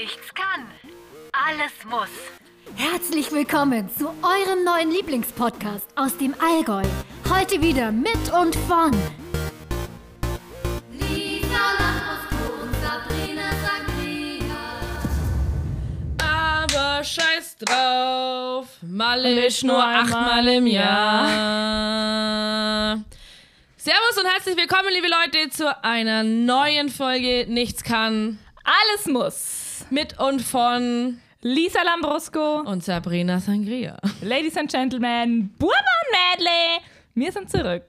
[0.00, 0.64] Nichts kann,
[1.32, 2.08] alles muss.
[2.76, 6.84] Herzlich willkommen zu eurem neuen Lieblingspodcast aus dem Allgäu.
[7.28, 8.92] Heute wieder mit und von
[10.92, 14.62] Lisa Lambrosco und Sabrina Sangria.
[16.22, 21.26] Aber scheiß drauf, Malle ist nur achtmal im Jahr.
[23.76, 29.67] Servus und herzlich willkommen, liebe Leute, zu einer neuen Folge Nichts kann Alles muss.
[29.90, 33.96] Mit und von Lisa Lambrosco, und Sabrina Sangria.
[34.22, 36.84] Ladies and Gentlemen, und Mädle,
[37.14, 37.84] wir sind zurück.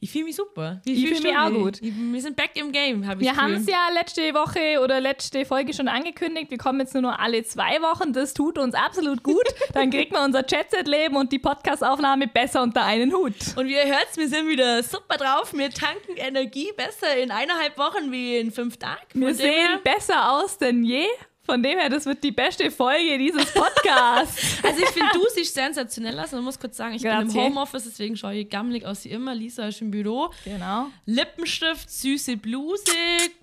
[0.00, 0.80] Ich fühle mich super.
[0.84, 1.78] Wie Ich fühlst fühl mich auch gut.
[1.82, 5.00] Ich, wir sind back im Game, habe ich Wir haben es ja letzte Woche oder
[5.00, 6.50] letzte Folge schon angekündigt.
[6.50, 8.12] Wir kommen jetzt nur noch alle zwei Wochen.
[8.12, 9.44] Das tut uns absolut gut.
[9.72, 13.34] Dann kriegt man unser Jet-Set-Leben und die Podcast-Aufnahme besser unter einen Hut.
[13.56, 15.52] Und wie ihr hört, wir sind wieder super drauf.
[15.52, 18.98] Wir tanken Energie besser in eineinhalb Wochen wie in fünf Tagen.
[19.14, 21.06] Wir sehen besser aus denn je.
[21.48, 24.58] Von dem her, das wird die beste Folge dieses Podcasts.
[24.62, 26.32] Also ich finde, du siehst sensationell aus.
[26.32, 27.38] Man muss kurz sagen, ich bin Grazie.
[27.38, 29.34] im Homeoffice, deswegen schaue ich gammelig aus wie immer.
[29.34, 30.30] Lisa ist im Büro.
[30.44, 30.88] genau.
[31.06, 32.84] Lippenstift, süße Bluse,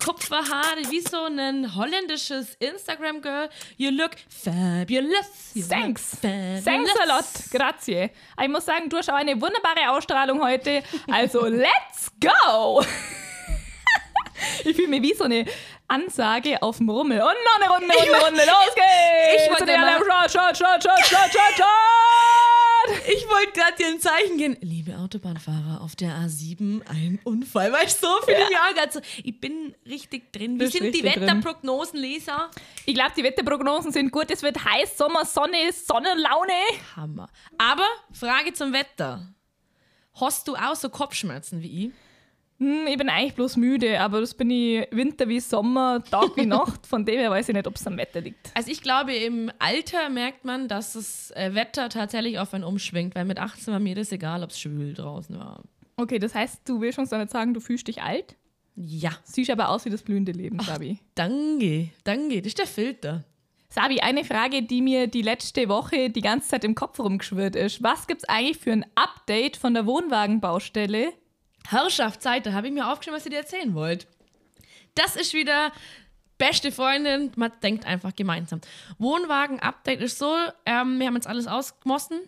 [0.04, 3.48] Kupferhaare, wie so ein holländisches Instagram-Girl.
[3.76, 5.50] You look fabulous.
[5.54, 6.12] You Thanks.
[6.12, 6.64] look fabulous.
[6.64, 7.24] Thanks a lot.
[7.50, 8.10] Grazie.
[8.40, 10.84] Ich muss sagen, du hast auch eine wunderbare Ausstrahlung heute.
[11.10, 12.84] Also, let's go!
[14.64, 15.46] Ich fühle mich wie so eine
[15.88, 17.18] Ansage auf dem Rummel.
[17.20, 19.42] Und noch eine Runde, Runde, Runde, los geht's!
[19.44, 21.64] ich wollte Und die alle mal- Shot, Shot, Shot, Shot, Shot, Shot!
[23.08, 24.56] Ich wollte gerade dir ein Zeichen geben.
[24.60, 27.72] Liebe Autobahnfahrer, auf der A7 ein Unfall.
[27.72, 29.00] Weil ich so mich auch grad so.
[29.24, 30.58] Ich bin richtig drin.
[30.60, 31.02] Wie sind die.
[31.02, 32.48] Wetterprognosen, Lisa?
[32.84, 34.30] Ich glaube, die Wetterprognosen sind gut.
[34.30, 36.52] Es wird heiß, Sommer, Sonne, Sonnenlaune.
[36.94, 37.28] Hammer.
[37.58, 39.26] Aber Frage zum Wetter.
[40.20, 41.92] Hast du auch so Kopfschmerzen wie ich?
[42.58, 46.46] Hm, ich bin eigentlich bloß müde, aber das bin ich Winter wie Sommer, Tag wie
[46.46, 46.86] Nacht.
[46.86, 48.50] Von dem her weiß ich nicht, ob es am Wetter liegt.
[48.54, 53.14] Also ich glaube, im Alter merkt man, dass das äh, Wetter tatsächlich auf einen umschwingt,
[53.14, 55.62] weil mit 18 war mir das egal, ob es schwül draußen war.
[55.98, 58.36] Okay, das heißt, du willst uns damit sagen, du fühlst dich alt?
[58.74, 60.98] Ja, Siehst aber aus wie das blühende Leben, Sabi.
[61.14, 63.24] danke, danke, das ist der Filter.
[63.70, 67.82] Sabi, eine Frage, die mir die letzte Woche die ganze Zeit im Kopf rumgeschwirrt ist.
[67.82, 71.12] Was gibt's eigentlich für ein Update von der Wohnwagenbaustelle?
[71.70, 74.06] Herrschaftszeit, da habe ich mir aufgeschrieben, was ich dir erzählen wollte.
[74.94, 75.72] Das ist wieder
[76.38, 78.60] beste Freundin, man denkt einfach gemeinsam.
[78.98, 80.32] Wohnwagen-Update ist so,
[80.64, 82.20] ähm, wir haben jetzt alles ausgemossen.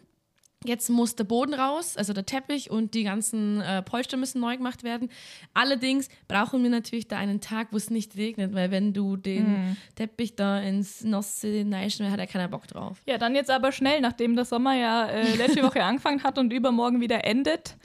[0.65, 4.57] Jetzt muss der Boden raus, also der Teppich und die ganzen äh, Polster müssen neu
[4.57, 5.09] gemacht werden.
[5.55, 9.77] Allerdings brauchen wir natürlich da einen Tag, wo es nicht regnet, weil wenn du den
[9.95, 13.01] Teppich da ins Nasse neischen, hat er keiner Bock drauf.
[13.07, 16.53] Ja, dann jetzt aber schnell, nachdem der Sommer ja äh, letzte Woche angefangen hat und
[16.53, 17.77] übermorgen wieder endet,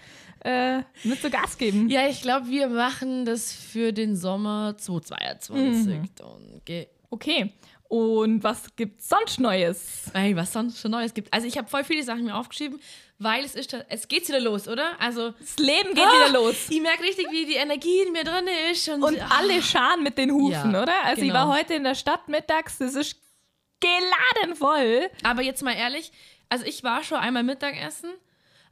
[0.44, 1.90] äh, mit so Gas geben.
[1.90, 5.94] Ja, ich glaube, wir machen das für den Sommer 2022.
[6.00, 6.62] Mhm.
[6.66, 7.54] Ge- Okay.
[7.88, 10.10] Und was gibt's sonst Neues?
[10.16, 11.32] Ey, was sonst schon Neues gibt.
[11.32, 12.80] Also ich habe voll viele Sachen mir aufgeschrieben,
[13.20, 15.00] weil es ist, es geht wieder los, oder?
[15.00, 16.56] Also Das Leben geht Ah, wieder los.
[16.70, 20.02] Ich merke richtig, wie die Energie in mir drin ist und, Und ah, alle scharen
[20.02, 21.04] mit den Hufen, Ja, oder?
[21.04, 21.48] Also ich genau.
[21.48, 23.16] war heute in der Stadt mittags, das ist
[23.80, 25.10] geladen voll.
[25.24, 26.12] Aber jetzt mal ehrlich,
[26.50, 28.10] also ich war schon einmal Mittagessen,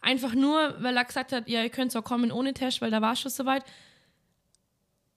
[0.01, 3.01] einfach nur, weil er gesagt hat, ja, ihr könnt auch kommen ohne Tisch, weil da
[3.01, 3.63] war schon soweit.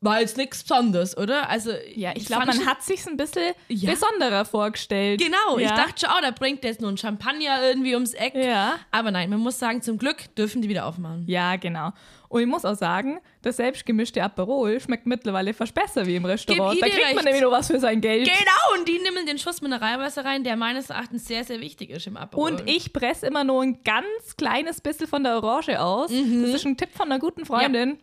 [0.05, 1.49] War jetzt nichts Besonderes, oder?
[1.49, 3.91] Also Ja, ich glaube, man hat sich's ein bisschen Ja.
[3.91, 5.21] besonderer vorgestellt.
[5.21, 5.75] Genau, ich ja.
[5.75, 8.35] dachte schon, oh, da bringt jetzt nur ein Champagner irgendwie ums Eck.
[8.35, 8.79] Ja.
[8.91, 11.25] Aber nein, man muss sagen, zum Glück dürfen die wieder aufmachen.
[11.27, 11.93] Ja, genau.
[12.29, 16.75] Und ich muss auch sagen, das selbstgemischte Aperol schmeckt mittlerweile fast besser wie im Restaurant.
[16.75, 17.25] ich Da kriegt man recht.
[17.25, 18.25] nämlich noch was für sein Geld.
[18.25, 22.07] Genau, und die nehmen den Schuss Mineralwasser rein, der meines Erachtens sehr, sehr wichtig ist
[22.09, 22.51] im Aperol.
[22.51, 26.11] Und ich presse immer nur ein ganz kleines bisschen von der Orange aus.
[26.11, 26.43] Mhm.
[26.43, 27.99] Das ist ein Tipp von einer guten Freundin.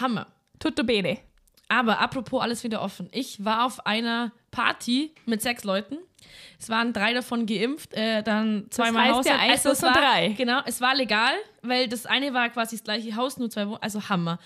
[0.00, 0.26] Hammer.
[0.62, 1.18] Tutto bene.
[1.68, 3.08] Aber apropos alles wieder offen.
[3.10, 5.96] Ich war auf einer Party mit sechs Leuten.
[6.60, 9.50] Es waren drei davon geimpft, äh, dann zweimal heißt ja Haushalt.
[9.50, 10.28] Also es war, drei.
[10.38, 13.82] Genau, es war legal, weil das eine war quasi das gleiche Haus, nur zwei Wohnungen.
[13.82, 14.38] Also Hammer.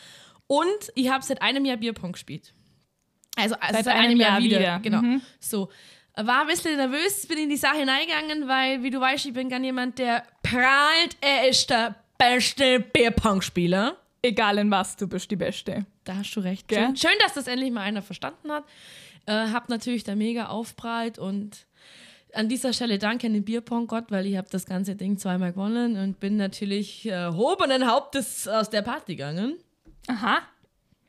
[0.47, 2.55] Und ich habe seit einem Jahr Bierpong gespielt.
[3.37, 4.79] Also, also Seit einem Jahr wieder.
[4.79, 5.03] Genau.
[5.03, 5.21] Mhm.
[5.39, 5.69] So.
[6.15, 9.51] War ein bisschen nervös, bin in die Sache hineingegangen, weil, wie du weißt, ich bin
[9.51, 13.99] gern jemand, der prahlt, er ist der beste Bierpong-Spieler.
[14.23, 15.85] Egal in was, du bist die Beste.
[16.07, 16.69] Da hast du recht.
[16.69, 16.87] Gell?
[16.87, 18.65] Schön, schön, dass das endlich mal einer verstanden hat.
[19.27, 21.67] Äh, hab natürlich da mega aufprallt und
[22.33, 25.97] an dieser Stelle danke an den Bierpong-Gott, weil ich habe das ganze Ding zweimal gewonnen
[25.97, 29.57] und bin natürlich äh, hobenen Hauptes aus der Party gegangen.
[30.07, 30.39] Aha.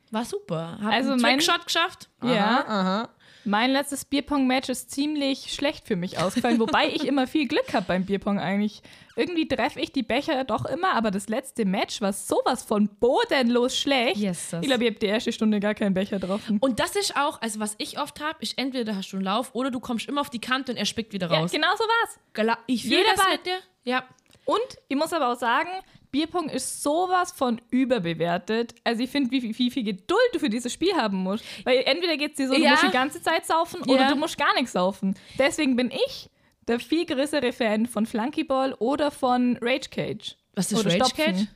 [0.09, 0.77] War super.
[0.81, 2.09] Hab Also einen Trickshot geschafft.
[2.23, 2.65] Ja.
[2.67, 3.09] aha.
[3.47, 7.85] Mein letztes Bierpong-Match ist ziemlich schlecht für mich ausgefallen, wobei ich immer viel Glück habe
[7.87, 8.81] beim Bierpong eigentlich.
[9.15, 13.75] Irgendwie treffe ich die Becher doch immer, aber das letzte Match war sowas von bodenlos
[13.77, 14.17] schlecht.
[14.17, 16.57] Yes, ich glaube, ich habe die erste Stunde gar keinen Becher getroffen.
[16.59, 19.55] Und das ist auch, also was ich oft habe, ist entweder hast du einen Lauf
[19.55, 21.51] oder du kommst immer auf die Kante und er spickt wieder Ja, raus.
[21.51, 22.19] genau so war's.
[22.35, 23.33] Gela- Ich Jeder das Ball.
[23.37, 23.57] mit dir.
[23.85, 24.03] Ja.
[24.45, 25.69] Und ich muss aber auch sagen,
[26.11, 28.73] Bierpong ist sowas von überbewertet.
[28.83, 31.43] Also ich finde, wie, wie, wie viel Geduld du für dieses Spiel haben musst.
[31.65, 32.71] Weil entweder geht es dir so, du Ja.
[32.71, 34.09] musst die ganze Zeit saufen oder Ja.
[34.09, 35.15] du musst gar nichts saufen.
[35.37, 36.29] Deswegen bin ich
[36.67, 40.35] der viel größere Fan von Flunkyball oder von Rage Cage.
[40.55, 41.23] Was ist Oder Rage Stopfen.
[41.35, 41.47] Cage?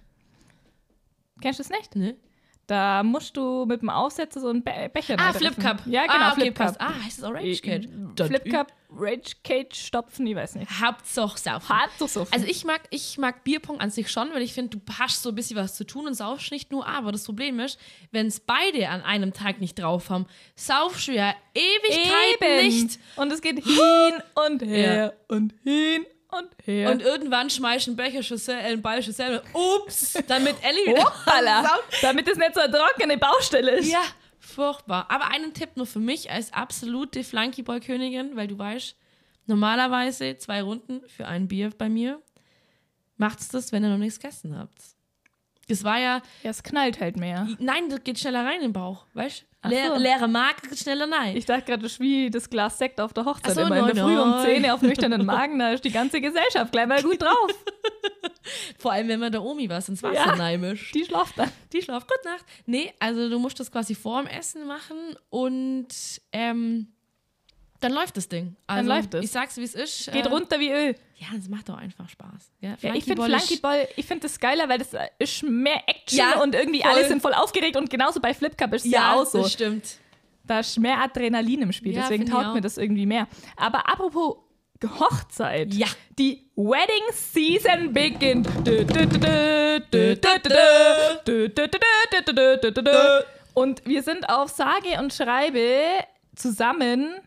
[1.42, 1.96] Kennst du das nicht?
[1.96, 2.16] Ne?
[2.72, 5.34] Da musst du mit dem Aufsetzer so einen Be Becher Ah.
[5.34, 5.82] Flip Cup.
[5.88, 6.68] Ja, genau, ah, okay, Flip Cup.
[6.68, 6.80] passt.
[6.80, 7.88] Ah, heißt es auch Rage Cage?
[8.16, 10.72] Flip Cup, Rage Cage, Stopfen, ich weiß nicht.
[10.80, 11.68] Hauptsache saufen.
[11.68, 12.26] Hart so so.
[12.32, 15.30] Also ich mag, ich mag Bierpong an sich schon, weil ich finde, du hast so
[15.30, 16.88] ein bisschen was zu tun und saufst nicht nur.
[16.88, 17.78] Aber das Problem ist,
[18.12, 20.26] wenn es beide an einem Tag nicht drauf haben,
[20.56, 23.00] saufst du ja Ewigkeiten nicht.
[23.18, 24.14] Und es geht hin
[24.48, 26.92] und her und hin und her.
[26.92, 29.44] Und irgendwann schmeißt ein Becher schon sel- äh, ein Ball schon selber.
[29.54, 33.92] Ups, damit Ellie wieder Hoppala, damit es nicht so eine trockene Baustelle ist.
[33.92, 34.02] Ja,
[34.40, 35.06] furchtbar.
[35.10, 38.96] Aber einen Tipp nur für mich als absolute Flunkyball-Königin, weil du weißt,
[39.48, 42.22] normalerweise zwei Runden für ein Bier bei mir.
[43.18, 44.74] Macht's das, wenn ihr noch nichts gegessen habt.
[45.68, 47.48] Das war ja, Ja, es knallt halt mehr.
[47.60, 49.76] nein, das geht schneller rein in den Bauch, weißt Ach du?
[49.76, 50.02] Leer, so.
[50.02, 51.36] leere Marke schneller rein.
[51.38, 53.54] Ich dachte gerade, das ist wie das Glas Sekt auf der Hochzeit.
[53.56, 54.46] So, immer in der nein, Früh um nein.
[54.64, 57.52] 10 auf nüchternen Magen, da ist die ganze Gesellschaft gleich mal gut drauf.
[58.80, 60.36] Vor allem, wenn man der Omi was ins Wasser Ja.
[60.36, 60.94] neimischt.
[60.96, 61.52] Die schlaft dann.
[61.74, 62.44] Die schlaft gut Nacht.
[62.66, 64.98] Nee, also du musst das quasi vor dem Essen machen
[65.30, 65.88] und
[66.32, 66.88] ähm,
[67.82, 68.56] dann läuft das Ding.
[68.68, 69.26] Also, dann läuft es.
[69.26, 70.12] Ich sag's, wie es ist.
[70.12, 70.96] Geht äh, runter wie Öl.
[71.18, 72.52] Ja, das macht doch einfach Spaß.
[72.62, 74.90] Ja, ja, ich finde Flankyball, ich finde das geiler, weil das
[75.20, 76.92] ist mehr Action ja, und irgendwie voll.
[76.92, 79.40] alle sind voll aufgeregt und genauso bei Flip Cup ist es ja, auch so.
[79.40, 79.98] Ja, das stimmt.
[80.44, 83.28] Da ist mehr Adrenalin im Spiel, deswegen taugt mir das irgendwie mehr.
[83.56, 84.38] Aber apropos
[84.84, 85.74] Hochzeit.
[85.74, 85.88] Ja.
[86.18, 88.48] Die Wedding Season beginnt.
[93.54, 96.04] Und wir sind auf sage und schreibe
[96.36, 97.22] zusammen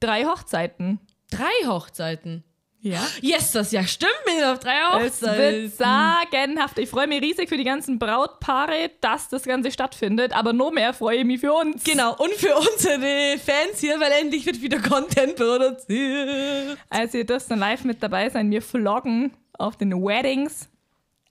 [0.00, 0.98] drei Hochzeiten.
[1.30, 2.44] Drei Hochzeiten.
[2.82, 3.06] Ja.
[3.20, 4.72] Yes, das ja stimmt mir auf drei
[5.04, 5.38] Es Hochzeiten.
[5.64, 6.78] wird sagenhaft.
[6.78, 10.32] Ich freue mich riesig für die ganzen Brautpaare, dass das Ganze stattfindet.
[10.34, 11.84] Aber noch mehr freue ich mich für uns.
[11.84, 16.78] Genau, und für unsere Fans hier, weil endlich wird wieder Content produziert.
[16.88, 18.50] Also ihr dürft dann live mit dabei sein.
[18.50, 20.70] Wir vloggen auf den Weddings.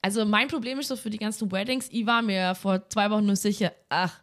[0.04, 3.26] Also mein Problem ist so für die ganzen Weddings, ich war mir vor zwei Wochen
[3.26, 4.22] nur sicher, ach,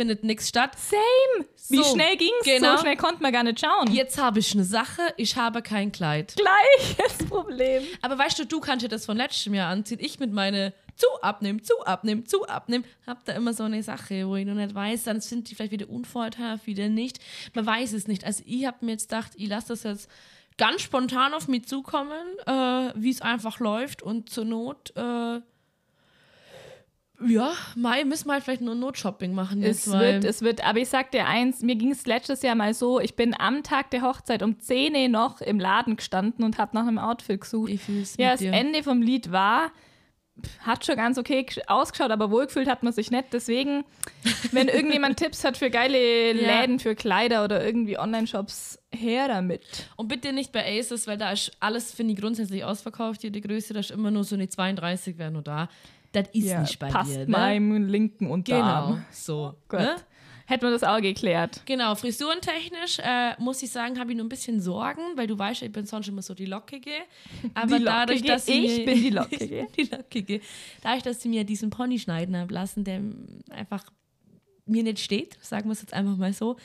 [0.00, 0.72] findet nichts statt.
[0.78, 1.46] Same.
[1.68, 2.32] Wie So, schnell ging's?
[2.44, 2.76] genau.
[2.76, 3.92] So schnell konnte man gar nicht schauen.
[3.92, 6.34] Jetzt habe ich eine Sache, ich habe kein Kleid.
[6.36, 7.82] Gleiches Problem.
[8.00, 9.98] Aber weißt du, du kannst dir das von letztem Jahr anziehen.
[10.00, 14.26] Ich mit meine zu abnehmen, zu abnehmen, zu abnehmen, hab da immer so eine Sache,
[14.26, 17.18] wo ich noch nicht weiß, dann sind die vielleicht wieder unvorteilhaft, wieder nicht.
[17.54, 18.24] Man weiß es nicht.
[18.24, 20.10] Also ich habe mir jetzt gedacht, ich lasse das jetzt
[20.58, 25.40] ganz spontan auf mich zukommen, äh, wie es einfach läuft und zur Not, äh,
[27.26, 29.62] ja, Mai müssen wir halt vielleicht nur Notshopping machen.
[29.62, 32.42] Es jetzt, weil- wird, es wird, aber ich sag dir eins, mir ging es letztes
[32.42, 35.96] Jahr mal so, ich bin am Tag der Hochzeit um 10 Uhr noch im Laden
[35.96, 37.70] gestanden und habe nach einem Outfit gesucht.
[37.70, 37.80] Ich
[38.16, 38.52] Ja, das dir.
[38.52, 39.70] Ende vom Lied war,
[40.60, 43.26] hat schon ganz okay gesch- ausgeschaut, aber wohlgefühlt hat man sich nicht.
[43.32, 43.84] Deswegen,
[44.52, 46.60] wenn irgendjemand Tipps hat für geile Ja.
[46.62, 49.60] Läden, für Kleider oder irgendwie Online-Shops, her damit.
[49.96, 53.22] Und bitte nicht bei Aces, weil da ist alles, finde ich, grundsätzlich ausverkauft.
[53.22, 55.68] Jede Größe, da ist immer nur so eine 32 wäre nur da.
[56.12, 57.18] Das ist nicht bei passt dir.
[57.20, 57.26] Ne?
[57.28, 58.94] meinem linken Unterarm.
[58.94, 59.54] Genau, so.
[59.68, 59.80] Gut.
[59.80, 59.96] Ne?
[60.46, 61.62] Hätten wir das auch geklärt.
[61.64, 65.60] Genau, frisurentechnisch äh, muss ich sagen, habe ich nur ein bisschen Sorgen, weil du weißt,
[65.60, 66.90] ja, ich bin sonst immer so die Lockige.
[67.54, 69.66] Aber Die dadurch, Lockige, dass sie ich mir, bin die Lockige.
[69.76, 70.40] die Lockige.
[70.82, 73.00] Dadurch, dass sie mir diesen Pony schneiden haben lassen, der
[73.50, 73.84] einfach
[74.66, 76.56] mir nicht steht, sagen wir es jetzt einfach mal so,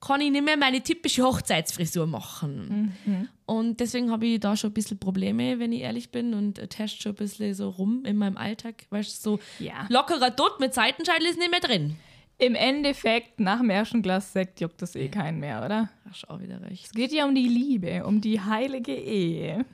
[0.00, 2.94] kann ich nicht mehr meine typische Hochzeitsfrisur machen.
[3.04, 3.28] Mhm.
[3.46, 7.02] Und deswegen habe ich da schon ein bisschen Probleme, wenn ich ehrlich bin und teste
[7.02, 8.86] schon ein bisschen so rum in meinem Alltag.
[8.90, 9.86] Weißt du, so Ja.
[9.90, 11.96] lockerer Dutt mit Seitenscheitel ist nicht mehr drin.
[12.38, 15.90] Im Endeffekt, nach dem ersten Glas Sekt juckt das eh keinen mehr, oder?
[16.08, 16.86] Hast du auch wieder recht.
[16.86, 19.66] Es geht ja um die Liebe, um die heilige Ehe.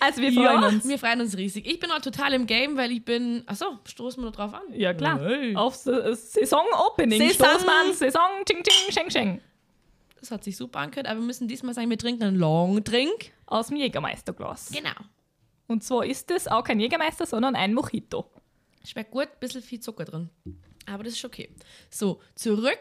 [0.00, 0.88] Also wir freuen ja, uns.
[0.88, 1.66] Wir freuen uns riesig.
[1.66, 3.42] Ich bin auch total im Game, weil ich bin.
[3.46, 4.62] Achso, stoßen wir noch drauf an.
[4.72, 5.20] Ja, klar.
[5.20, 5.54] Hey.
[5.56, 7.20] Auf Saison-Opening.
[7.20, 7.46] Saison.
[7.60, 7.98] Stoß.
[7.98, 8.22] Saison.
[8.46, 9.40] Ching, ching, sheng, sheng.
[10.20, 13.32] Das hat sich super angehört, aber wir müssen diesmal sagen, wir trinken einen Long Drink.
[13.46, 14.70] Aus dem Jägermeisterglas.
[14.72, 14.94] Genau.
[15.66, 18.30] Und zwar ist es auch kein Jägermeister, sondern ein Mojito.
[18.84, 20.30] Schmeckt gut, ein bisschen viel Zucker drin.
[20.86, 21.54] Aber das ist okay.
[21.90, 22.80] So, zurück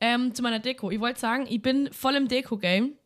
[0.00, 0.90] ähm, zu meiner Deko.
[0.90, 2.98] Ich wollte sagen, ich bin voll im Deko-Game.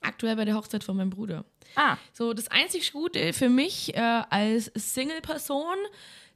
[0.00, 1.44] Aktuell bei der Hochzeit von meinem Bruder.
[1.74, 5.76] Ah, So, das einzig Gute für mich äh, als Single-Person,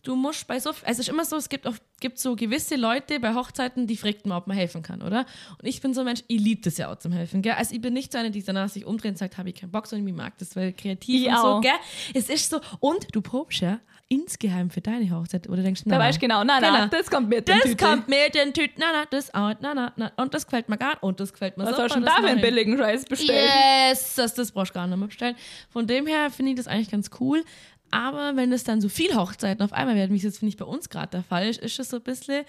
[0.03, 2.77] du musst bei so, also es ist immer so, es gibt, auch, gibt so gewisse
[2.77, 5.25] Leute bei Hochzeiten, die fragten mal, ob man helfen kann, oder?
[5.59, 7.53] Und ich bin so ein Mensch, ich liebe das ja auch zum Helfen, gell?
[7.55, 9.71] Also ich bin nicht so eine, die danach sich umdreht und sagt, habe ich keinen
[9.71, 11.61] Bock, sondern ich mag das, weil kreativ Ich und so, auch.
[11.61, 11.71] gell?
[12.15, 13.79] Es ist so, und du probst ja
[14.13, 16.87] insgeheim für deine Hochzeit, oder denkst, Da na, weißt du genau, na, na, Genau.
[16.89, 17.49] das kommt mit.
[17.49, 17.85] in das Tüte.
[17.85, 20.77] kommt mit den Tüten, na, na, das auch, na, na, na, und das gefällt mir
[20.79, 22.77] gar und das gefällt mir Was super, hast du denn das da für einen billigen
[22.77, 23.51] Scheiß bestellt?
[23.91, 25.37] Yes, das, das brauchst du gar nicht mehr bestellen.
[25.71, 27.43] Von dem her finde ich das eigentlich ganz cool.
[27.91, 30.57] Aber wenn es dann so viel Hochzeiten auf einmal werden, wie es jetzt, finde ich,
[30.57, 32.45] bei uns gerade der Fall ist, ist es so ein bisschen,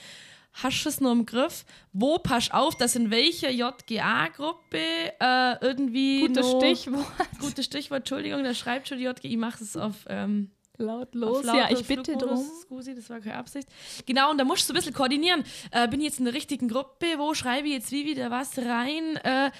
[0.54, 1.66] hast du es nur im Griff?
[1.92, 4.78] Wo pass auf, dass in welcher JGA-Gruppe
[5.20, 6.28] äh, irgendwie.
[6.28, 7.06] Gutes Stichwort.
[7.40, 10.06] Gutes Stichwort, Entschuldigung, da schreibt schon die JGA, ich mache es auf.
[10.08, 11.46] Ähm, Lautlos.
[11.46, 12.44] Ja, ich bitte drum.
[12.62, 13.68] Scusi, das war keine Absicht.
[14.06, 15.44] Genau, und da musst du ein bisschen koordinieren.
[15.72, 17.06] Äh, bin ich jetzt in der richtigen Gruppe?
[17.18, 19.18] Wo schreibe ich jetzt wie wieder was rein?
[19.18, 19.52] Äh,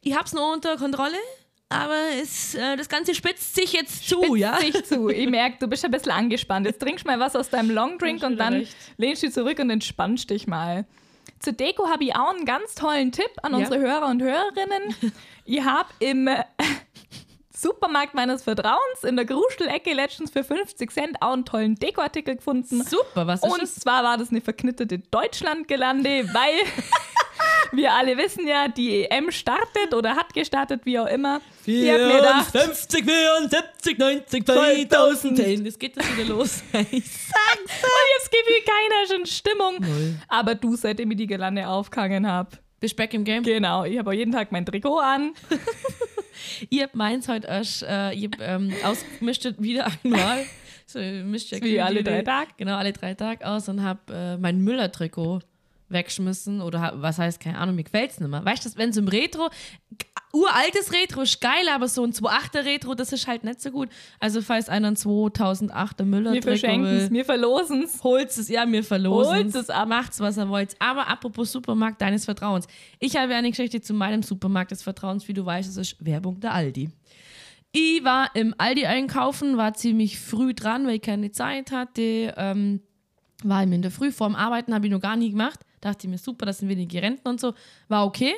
[0.00, 1.16] ich hab's noch unter Kontrolle,
[1.68, 4.58] aber es, äh, das Ganze spitzt sich jetzt zu, ja?
[4.58, 5.08] Sich zu.
[5.10, 6.66] Ich merke, du bist ein bisschen angespannt.
[6.66, 8.74] Jetzt trinkst du mal was aus deinem Longdrink und dann recht.
[8.96, 10.86] lehnst du zurück und entspannst dich mal.
[11.38, 13.58] Zur Deko habe ich auch einen ganz tollen Tipp an Ja.
[13.58, 14.94] unsere Hörer und Hörerinnen.
[15.44, 16.28] ich habe im
[17.58, 22.84] Supermarkt meines Vertrauens in der Gruschelecke letztens für 50 Cent auch einen tollen Dekoartikel gefunden.
[22.84, 23.76] Super, was ist Und das?
[23.76, 26.66] zwar war das eine verknittete Deutschlandgelande, weil
[27.72, 31.40] wir alle wissen ja, die EM startet oder hat gestartet, wie auch immer.
[31.64, 35.64] Ich hab mir gedacht, 50, 74, 90, 2010.
[35.64, 36.62] Jetzt geht das wieder los.
[36.90, 37.82] ich sag's.
[37.82, 40.18] Und jetzt gibt mir keiner schon Stimmung.
[40.28, 42.50] Aber du, seitdem ich die Gelande aufgehangen habe.
[42.80, 43.42] Bist back im Game?
[43.42, 45.32] Genau, ich habe auch jeden Tag mein Trikot an.
[46.70, 50.44] Ich hab meins heute erst, äh, ich hab, ähm, ausgemischt wieder einmal.
[50.86, 52.50] So, ihr mischt ja Wie alle drei Tage?
[52.56, 55.40] Genau, alle drei Tage aus und hab äh, mein Müller-Trikot
[55.88, 58.44] weggeschmissen oder was heißt, keine Ahnung, mir gefällt's nicht mehr.
[58.44, 59.50] Weißt du, wenn so im Retro,
[60.36, 63.88] uraltes Retro ist geil, aber so ein 2.8er Retro, das ist halt nicht so gut.
[64.20, 68.02] Also falls einer ein 2008er Wir Müller-Trikot verschenken es, wir verlosen es.
[68.04, 69.34] Holt's es, ja, mir verlosen.
[69.34, 69.88] Holt es ab.
[69.88, 70.76] Macht's, was ihr wollt.
[70.78, 72.66] Aber apropos Supermarkt deines Vertrauens.
[72.98, 75.26] Ich habe eine Geschichte zu meinem Supermarkt des Vertrauens.
[75.28, 76.90] Wie du weißt, es ist Werbung der Aldi.
[77.72, 82.34] Ich war im Aldi einkaufen, war ziemlich früh dran, weil ich keine Zeit hatte.
[82.36, 82.80] Ähm,
[83.42, 85.60] war eben in der Früh vorm Arbeiten, habe ich noch gar nie gemacht.
[85.80, 87.54] Dachte ich mir, super, das sind wenige Renten und so.
[87.88, 88.34] War okay.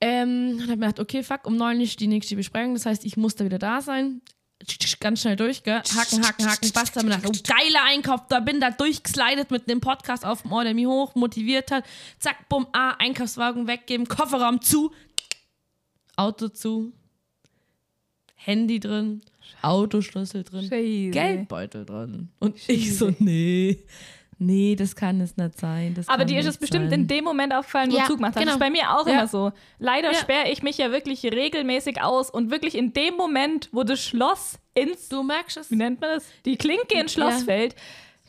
[0.00, 2.74] Ähm, und habe mir gedacht, okay, fuck, um neun ist die nächste Besprechung.
[2.74, 4.22] Das heißt, ich muss da wieder da sein.
[5.00, 5.78] Ganz schnell durch, gell?
[5.78, 6.94] Hacken, hacken, hacken, passt.
[6.96, 8.26] Hab mir gedacht, oh, geiler Einkauf.
[8.28, 11.84] Da bin da durchgeslidet mit einem Podcast auf dem Ohr, der mich hoch motiviert hat.
[12.18, 14.92] Zack, bumm, ah, Einkaufswagen weggeben, Kofferraum zu,
[16.16, 16.92] Auto zu,
[18.34, 19.22] Handy drin,
[19.62, 21.10] Autoschlüssel drin, Scheiße.
[21.10, 22.28] Geldbeutel drin.
[22.38, 23.84] Und ich so, nee,
[24.40, 25.94] nee, das kann es nicht sein.
[25.94, 27.02] Das Aber dir ist es bestimmt sein.
[27.02, 28.40] in dem Moment aufgefallen, wo Ja, du zugemacht hast.
[28.42, 28.46] genau.
[28.46, 29.12] Das ist bei mir auch Ja.
[29.12, 29.52] immer so.
[29.78, 30.18] Leider Ja.
[30.18, 34.58] sperre ich mich ja wirklich regelmäßig aus und wirklich in dem Moment, wo das Schloss
[34.74, 35.70] ins, Du merkst es.
[35.70, 36.26] wie nennt man das?
[36.44, 37.44] Die Klinke ins Schloss Ja.
[37.44, 37.76] fällt,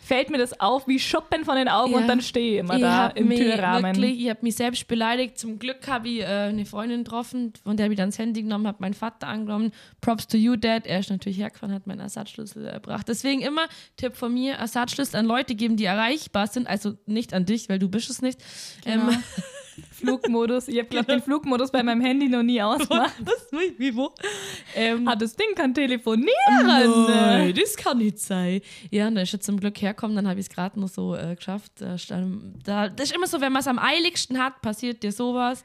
[0.04, 1.98] fällt mir das auf wie Schuppen von den Augen Ja.
[2.00, 3.96] und dann stehe ich immer ich da im mich Türrahmen.
[3.96, 5.38] Wirklich, ich habe mich selbst beleidigt.
[5.38, 8.42] Zum Glück habe ich äh, eine Freundin getroffen, von der habe ich dann das Handy
[8.42, 9.72] genommen, habe meinen Vater angenommen.
[10.02, 10.86] Props to you, Dad.
[10.88, 13.08] Er ist natürlich hergefahren, hat meinen Ersatzschlüssel erbracht.
[13.08, 16.68] Deswegen immer Tipp von mir: Ersatzschlüssel an Leute geben, die erreichbar sind.
[16.68, 18.40] Also nicht an dich, weil du bist es nicht.
[18.84, 19.12] Genau.
[19.12, 19.18] Ähm,
[19.92, 20.68] Flugmodus.
[20.68, 23.14] Ich habe, glaube den Flugmodus bei meinem Handy noch nie ausgemacht.
[23.20, 23.48] was?
[23.52, 24.14] Wie, wie, wo?
[24.76, 26.30] Ähm, Ah, das Ding kann telefonieren.
[26.64, 28.62] Nein, das kann nicht sein.
[28.90, 31.16] Ja, und da ist er zum Glück herkommen, dann habe ich es gerade noch so
[31.16, 31.74] äh, geschafft.
[31.80, 31.96] Da,
[32.64, 35.64] da, das ist immer so, wenn man es am eiligsten hat, passiert dir sowas.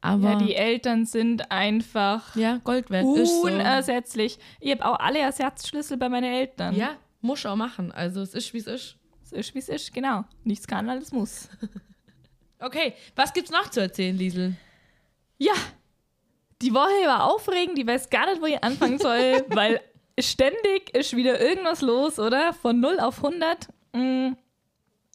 [0.00, 3.42] Aber Ja, die Eltern sind einfach ja, Gold wert so.
[3.42, 4.38] unersetzlich.
[4.60, 6.76] Ich habe auch alle Ersatzschlüssel bei meinen Eltern.
[6.76, 6.90] Ja,
[7.22, 7.90] muss auch machen.
[7.90, 8.96] Also es ist, wie es ist.
[9.24, 10.24] Es ist, wie es ist, genau.
[10.44, 11.48] Nichts kann, alles muss.
[12.64, 14.56] Okay, was gibt's noch zu erzählen, Liesel?
[15.38, 15.52] Ja,
[16.62, 17.78] die Woche war aufregend.
[17.78, 19.80] Ich weiß gar nicht, wo ich anfangen soll, weil
[20.18, 22.54] ständig ist wieder irgendwas los, oder?
[22.54, 23.68] Von 0 auf 100.
[23.92, 24.32] Mm.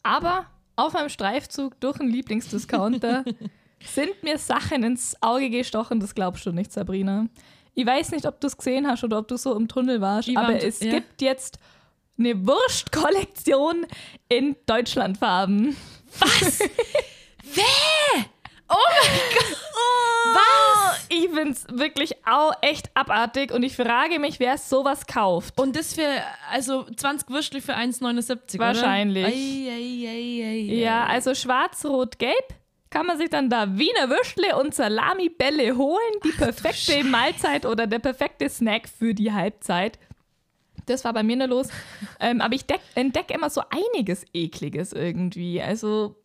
[0.02, 3.24] Aber auf meinem Streifzug durch einen Lieblingsdiscounter
[3.84, 5.98] sind mir Sachen ins Auge gestochen.
[5.98, 7.26] Das glaubst du nicht, Sabrina.
[7.74, 10.32] Ich weiß nicht, ob du es gesehen hast oder ob du so im Tunnel warst,
[10.34, 10.92] war aber Tu- es ja.
[10.92, 11.58] gibt jetzt
[12.18, 13.86] eine Wurstkollektion
[14.28, 15.76] in Deutschlandfarben.
[18.68, 19.56] Oh mein Gott!
[20.32, 21.06] Was?
[21.08, 25.58] Ich finde es wirklich auch echt abartig und ich frage mich, wer sowas kauft.
[25.58, 26.08] Und das für,
[26.50, 28.66] also 20 Würstel für 1,79, oder?
[28.66, 29.26] Wahrscheinlich.
[29.26, 32.54] Ei, ei, ei, ei, Ja, also schwarz-rot-gelb
[32.90, 36.12] kann man sich dann da Wiener Würstle und Salami-Bälle holen.
[36.24, 39.98] Die perfekte Mahlzeit oder der perfekte Snack für die Halbzeit.
[40.86, 41.68] Das war bei mir nur los.
[42.20, 45.62] ähm, aber ich entdecke immer so einiges Ekliges irgendwie.
[45.62, 46.19] Also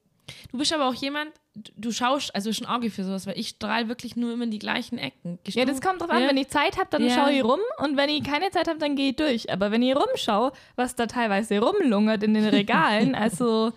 [0.51, 1.31] Du bist aber auch jemand,
[1.77, 4.59] du- schaust, also schon Auge für sowas, weil ich strahle wirklich nur immer in die
[4.59, 5.37] gleichen Ecken.
[5.43, 6.23] Gehst Ja, das kommt drauf an.
[6.23, 6.29] Ja.
[6.29, 7.13] Wenn ich Zeit habe, dann Ja.
[7.15, 9.51] schaue ich rum und wenn ich keine Zeit habe, dann gehe ich durch.
[9.51, 13.71] Aber wenn ich rumschaue, was da teilweise rumlungert in den Regalen, also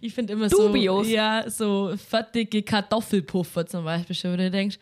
[0.00, 1.06] Ich finde immer Dubios.
[1.06, 4.78] so, ja, so fertige Kartoffelpuffer zum Beispiel, wo du denkst,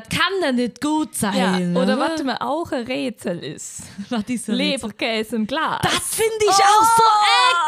[0.00, 1.36] das kann doch nicht gut sein.
[1.74, 1.98] ja, oder ne?
[1.98, 3.82] was mir auch ein Rätsel ist.
[4.10, 5.78] Was ist so Leberkäse im Glas.
[5.82, 7.02] Das finde ich auch so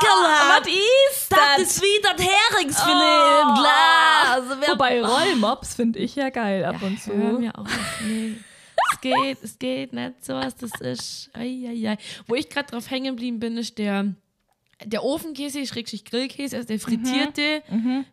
[0.04, 0.66] ekelhaft.
[0.66, 1.62] Was ist Das das?
[1.62, 4.58] ist wie das Heringsfilet im Glas.
[4.60, 7.12] Wer- Wobei Rollmops finde ich ja geil ab und zu.
[7.12, 7.68] Hör mir auf.
[8.06, 8.36] Nee.
[8.92, 11.30] Es geht, es geht nicht so, was das ist.
[11.34, 11.96] Eieiei.
[12.26, 14.14] Wo ich gerade drauf hängen geblieben bin, ist der,
[14.84, 17.62] der Ofenkäse, Schrägstrich Grillkäse, also der frittierte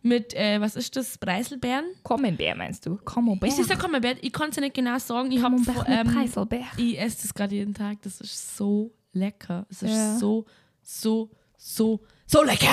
[0.02, 1.84] mit, äh, was ist das, Preiselbeeren?
[2.04, 2.96] Camembert meinst du?
[2.96, 3.48] Camembert.
[3.50, 4.18] Ist das der Camembert?
[4.22, 5.30] Ich konnte es nicht genau sagen.
[5.30, 6.66] Ich, hab, Camembert mit ähm, Preiselbeer.
[6.78, 8.00] ich esse das gerade jeden Tag.
[8.02, 9.66] Das ist so lecker.
[9.70, 10.16] Es ist Ja.
[10.16, 10.46] so,
[10.82, 12.66] so, so, so lecker.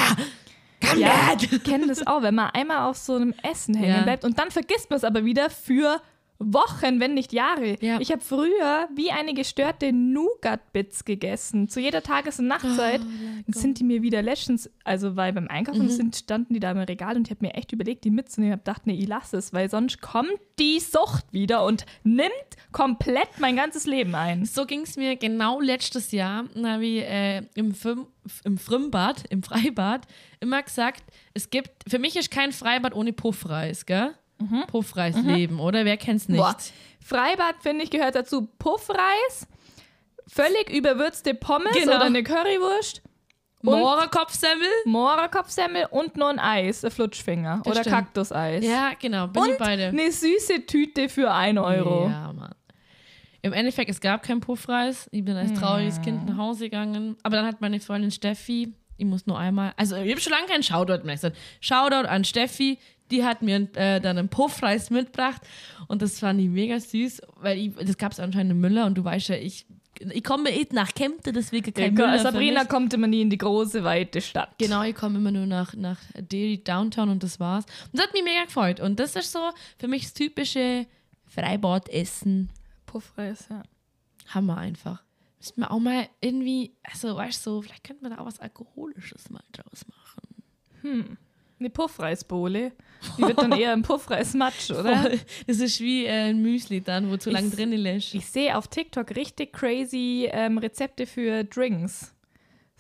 [0.97, 1.51] Ja, Camembert!
[1.53, 4.01] ich kenne das auch, wenn man einmal auf so einem Essen hängen Ja.
[4.03, 6.01] bleibt und dann vergisst man es aber wieder für
[6.41, 7.77] Wochen, wenn nicht Jahre.
[7.81, 7.99] Ja.
[7.99, 11.67] Ich habe früher wie eine gestörte Nougat-Bits gegessen.
[11.69, 13.01] Zu jeder Tages- und Nachtzeit
[13.47, 16.77] Und sind die mir wieder letztens, also weil beim Einkaufen sind, standen die da im
[16.77, 18.53] Regal und ich habe mir echt überlegt, die mitzunehmen.
[18.53, 22.31] Ich habe gedacht, nee, ich lasse es, weil sonst kommt die Sucht wieder und nimmt
[22.71, 24.45] komplett mein ganzes Leben ein.
[24.45, 26.45] So ging es mir genau letztes Jahr.
[26.55, 28.07] Da habe ich äh, im, Frim,
[28.43, 30.07] im Frimbad, im Freibad,
[30.39, 34.13] immer gesagt, es gibt, für mich ist kein Freibad ohne Puffreis, gell?
[34.67, 35.85] Puffreis leben, oder?
[35.85, 36.39] Wer kennt's nicht?
[36.39, 36.55] Boah.
[37.03, 39.47] Freibad, finde ich, gehört dazu Puffreis,
[40.27, 41.95] völlig überwürzte Pommes Genau.
[41.95, 43.01] oder eine Currywurst,
[43.63, 44.67] Mohrenkopfsemmel?
[44.85, 47.95] Mohrenkopfsemmel und noch ein Eis, ein Flutschfinger Das oder stimmt.
[47.95, 48.65] Kaktuseis.
[48.65, 49.87] Ja, genau, bin Und beide.
[49.87, 52.07] eine süße Tüte für 1 Euro.
[52.09, 52.55] Ja, Mann.
[53.43, 55.09] Im Endeffekt, es gab keinen Puffreis.
[55.11, 57.17] Ich bin als trauriges Kind nach Hause gegangen.
[57.23, 60.45] Aber dann hat meine Freundin Steffi, ich muss nur einmal, also ich habe schon lange
[60.45, 61.35] keinen Shoutout mehr gesagt.
[61.59, 62.77] Shoutout an Steffi,
[63.11, 65.41] die hat mir äh, dann einen Puffreis mitgebracht.
[65.87, 68.97] Und das fand ich mega süß, weil ich, das gab es anscheinend in Müller und
[68.97, 69.65] du weißt ja, ich,
[69.99, 73.37] ich komme eh nach Kempte, deswegen kein Ja, Müller Sabrina kommt immer nie in die
[73.37, 74.55] große, weite Stadt.
[74.57, 77.65] Genau, ich komme immer nur nach, nach Derry Downtown und das war's.
[77.91, 78.79] Und das hat mich mega gefreut.
[78.79, 80.87] Und das ist so für mich das typische
[81.25, 82.49] Freibad-Essen.
[82.85, 83.63] Puffreis, ja.
[84.27, 85.03] Hammer einfach.
[85.39, 88.39] Müssten wir auch mal irgendwie, also weißt du, so, vielleicht könnten wir da auch was
[88.39, 91.17] Alkoholisches mal draus machen.
[91.61, 92.71] Eine Puffreisbowle.
[93.17, 94.97] Die wird dann eher ein Puffreismatsch, oder?
[94.97, 95.19] Voll.
[95.45, 98.15] Das ist wie äh, ein Müsli dann, wo zu lange drin lässt.
[98.15, 102.15] Ich sehe auf TikTok richtig crazy ähm, Rezepte für Drinks.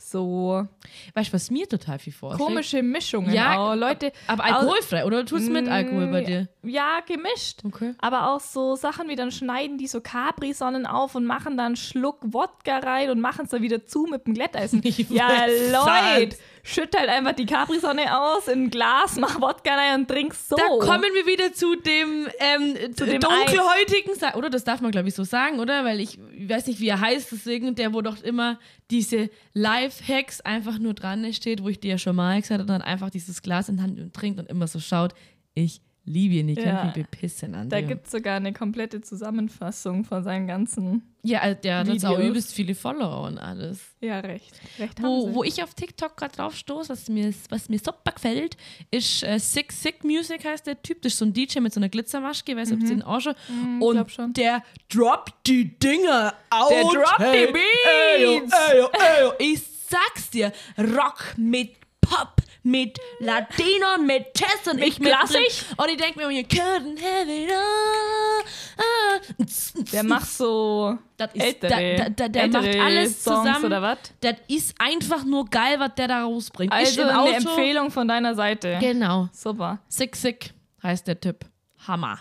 [0.03, 0.67] So
[1.13, 2.43] Weißt du, was mir total viel vorschlägt?
[2.47, 3.75] komische Mischungen Ja, auch.
[3.75, 6.47] Leute, Aber alkoholfrei, oder tust du mit Alkohol bei dir?
[6.63, 7.59] ja, gemischt.
[7.63, 7.93] Okay.
[7.99, 11.75] Aber auch so Sachen wie dann schneiden die so Capri-Sonnen auf und machen dann einen
[11.75, 14.81] Schluck Wodka rein und machen es dann wieder zu mit dem Glätteisen.
[14.83, 15.45] Ich ja.
[15.71, 20.33] Leute, schütt halt einfach die Capri-Sonne aus in ein Glas, mach Wodka rein und trink
[20.33, 20.55] so.
[20.55, 24.49] Da kommen wir wieder zu dem, ähm, Zu dem dunkelhäutigen, Sa- oder?
[24.49, 25.83] Das darf man, glaube ich, so sagen, oder?
[25.85, 30.41] Weil ich, ich weiß nicht, wie er heißt, deswegen, der, wo doch immer diese Live-Hacks
[30.41, 33.09] einfach nur dran steht, wo ich dir ja schon mal gesagt habe, und dann einfach
[33.09, 35.13] dieses Glas in die Hand und trinkt und immer so schaut,
[35.53, 36.77] ich liebe ihn, ich Ja.
[36.77, 41.03] kann mich bepissen an Da gibt es sogar eine komplette Zusammenfassung von seinen ganzen.
[41.23, 43.79] Ja, also der hat jetzt auch übelst viele Follower und alles.
[43.99, 44.51] Ja, recht.
[44.79, 48.57] Recht Wo, wo ich auf TikTok gerade drauf stoße, was mir, was mir super gefällt,
[48.89, 51.01] ist äh, Sick Sick Music heißt der Typ.
[51.03, 53.03] Das ist so ein DJ mit so einer Glitzermaske, ich weiß nicht, ob sie den
[53.03, 53.35] auch schon.
[53.79, 54.33] und glaub schon.
[54.33, 56.71] der droppt die Dinger out.
[56.71, 58.53] Der droppt die hey, Beats.
[58.71, 59.31] Ey, ey, yo.
[59.37, 65.65] Ich sag's dir, Rock mit Pop, mit Latino, mit Jazz und ich mit klassisch.
[65.77, 68.43] Und ich denk mir, you couldn't have it all.
[68.77, 69.45] Ah.
[69.91, 73.65] Der macht so Das ist, ältere, da, da, da, der macht alles Songs zusammen.
[73.65, 73.97] oder was?
[74.21, 76.73] Das ist einfach nur geil, was der da rausbringt.
[76.73, 77.35] ist Also eine.
[77.35, 78.77] Empfehlung von deiner Seite.
[78.79, 79.29] Genau.
[79.33, 79.79] Super.
[79.87, 81.45] Sick, sick heißt der Typ.
[81.87, 82.19] Hammer.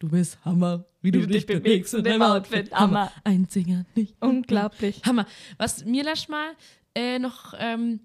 [0.00, 2.72] Du bist Hammer, wie, du dich bewegst in dem Outfit.
[2.72, 3.12] Hammer.
[3.24, 4.16] Einziger, nicht.
[4.20, 5.00] Unglaublich.
[5.04, 5.26] Hammer.
[5.58, 6.52] Was mir lass mal
[6.94, 8.00] äh, noch, ähm,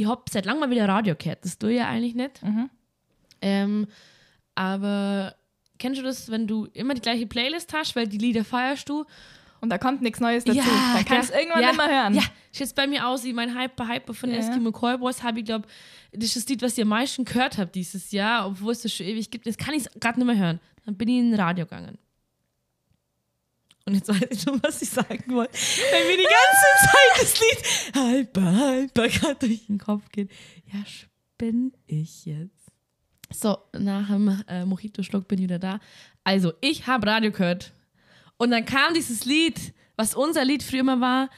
[0.00, 1.44] ich hab seit langem mal wieder Radio gehört.
[1.44, 2.42] Das tue ich ja eigentlich nicht.
[2.42, 2.70] Mhm.
[3.40, 3.86] Ähm,
[4.54, 5.34] aber
[5.78, 9.04] kennst du das, wenn du immer die gleiche Playlist hast, weil die Lieder feierst du
[9.60, 10.60] Und da kommt nichts Neues dazu.
[10.94, 12.14] Dann kannst du ja, irgendwann ja, mehr hören.
[12.14, 14.36] Ja, ist jetzt bei mir aus, wie mein Hyper Hyper von Ja.
[14.36, 15.66] Eskimo Callboys habe ich glaube,
[16.12, 18.92] das ist das Lied, was ich am meisten gehört habe dieses Jahr, obwohl es das
[18.92, 19.46] schon ewig gibt.
[19.46, 20.60] Jetzt kann ich es gerade nicht mehr hören.
[20.84, 21.98] Dann bin ich in ein Radio gegangen.
[23.86, 25.52] Und jetzt weiß ich schon, was ich sagen wollte.
[25.52, 30.30] Wenn mir die ganze Zeit das Lied Hyper Hyper gerade durch den Kopf geht.
[30.72, 32.50] Ja, spinn ich jetzt.
[33.32, 35.80] So, nach dem äh, Mojito-Schluck bin ich wieder da.
[36.24, 37.72] Also, ich habe Radio gehört.
[38.36, 41.30] Und dann kam dieses Lied was unser Lied früher immer war.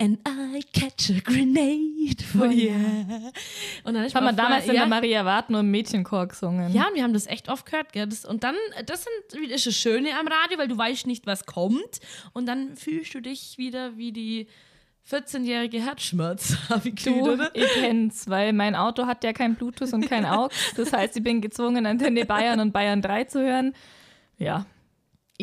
[0.00, 2.72] And I catch a grenade for you.
[3.84, 6.26] Und dann Haben wir mal damals voll- in ja, der Maria Wart nur im Mädchenchor
[6.26, 6.72] gesungen.
[6.72, 7.92] Ja, und wir haben das echt oft gehört.
[7.92, 8.06] Gell?
[8.08, 11.46] Das, und dann, das sind, ist das Schöne am Radio, weil du weißt nicht, was
[11.46, 12.00] kommt.
[12.32, 14.48] Und dann fühlst du dich wieder wie die
[15.10, 16.56] 14-jährige Herzschmerz.
[16.68, 17.50] Hab ich Du, oder?
[17.54, 20.74] ich kenn's, weil mein Auto hat ja kein Bluetooth und kein AUX.
[20.76, 23.74] Das heißt, ich bin gezwungen, Antenne Bayern und Bayern 3 zu hören.
[24.38, 24.66] Ja,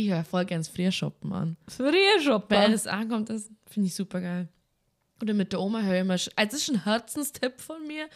[0.06, 1.58] Ich höre voll gern das Frühshoppen an.
[1.78, 2.70] Weil Frierschopper.
[2.70, 4.48] das ankommt, das finde ich super geil.
[5.22, 6.14] Oder mit der Oma höre ich immer.
[6.14, 8.08] Also, das ist ein Herzenstipp von mir.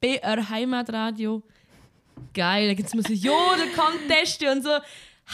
[0.00, 1.42] BR Heimatradio.
[2.34, 4.70] Geil, da gibt es immer so Jodel-Conteste und so.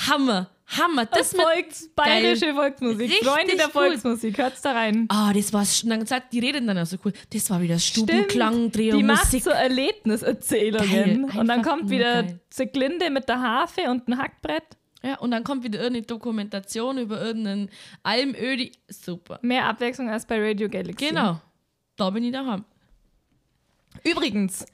[0.08, 1.06] Hammer, Hammer.
[1.06, 1.32] Das.
[1.34, 3.00] Volks, bayerische Volksmusik.
[3.10, 3.72] Richtig Freunde der cool.
[3.72, 5.06] Volksmusik, hört's da rein.
[5.08, 5.62] Ah, das war.
[5.62, 7.12] sch- Dann gesagt, die reden dann auch so cool.
[7.32, 11.26] Das war wieder Stubenklang, Die macht so Erlebniserzählungen.
[11.28, 12.40] Geil, und dann kommt wieder geil.
[12.50, 14.64] Zeglinde mit der Harfe und ein Hackbrett.
[15.02, 17.70] Ja, und dann kommt wieder irgendeine Dokumentation über irgendeinen
[18.02, 18.72] Almödi.
[18.88, 19.38] Super.
[19.42, 21.08] Mehr Abwechslung als bei Radio Galaxy.
[21.08, 21.40] Genau.
[21.96, 22.64] Da bin ich daheim.
[24.04, 24.66] Übrigens,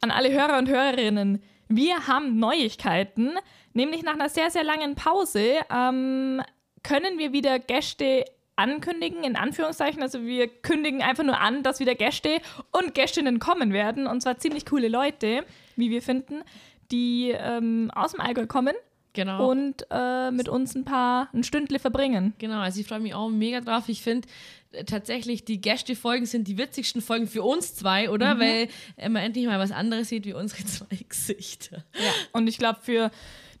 [0.00, 3.32] an alle Hörer und Hörerinnen, wir haben Neuigkeiten.
[3.72, 6.42] Nämlich nach einer sehr, sehr langen Pause ähm,
[6.82, 8.24] können wir wieder Gäste
[8.56, 10.02] ankündigen, in Anführungszeichen.
[10.02, 14.06] Also wir kündigen einfach nur an, dass wieder Gäste und Gästinnen kommen werden.
[14.06, 15.44] Und zwar ziemlich coole Leute,
[15.76, 16.42] wie wir finden,
[16.90, 18.74] die ähm, aus dem Allgäu kommen
[19.14, 19.50] Genau.
[19.50, 22.34] und äh, mit uns ein paar, ein Stündle verbringen.
[22.38, 23.88] Genau, also ich freue mich auch mega drauf.
[23.88, 24.28] Ich finde
[24.72, 28.38] äh, tatsächlich, die Gäste-Folgen sind die witzigsten Folgen für uns zwei, oder?
[28.38, 31.84] Weil äh, man endlich mal was anderes sieht wie unsere zwei Gesichter.
[32.32, 33.10] Und ich glaube, für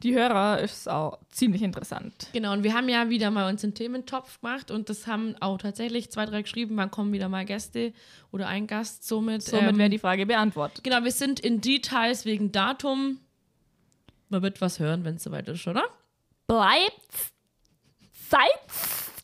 [0.02, 2.28] die Hörer ist es auch ziemlich interessant.
[2.32, 5.58] Genau, und wir haben ja wieder mal uns einen Thementopf gemacht und das haben auch
[5.58, 7.92] tatsächlich zwei, drei geschrieben, wann kommen wieder mal Gäste
[8.32, 9.06] oder ein Gast.
[9.06, 10.82] Somit, Somit ähm, wäre die Frage beantwortet.
[10.82, 13.18] Genau, wir sind in Details wegen Datum.
[14.32, 15.84] Man wird was hören, wenn es soweit ist, oder?
[16.46, 17.02] Bleibt,
[18.30, 18.48] seid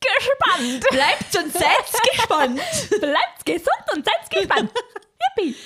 [0.01, 0.85] gespannt.
[0.91, 2.61] Bleibt und seid gespannt.
[3.01, 4.71] Bleibt gesund und seid gespannt.
[5.39, 5.57] Yippie.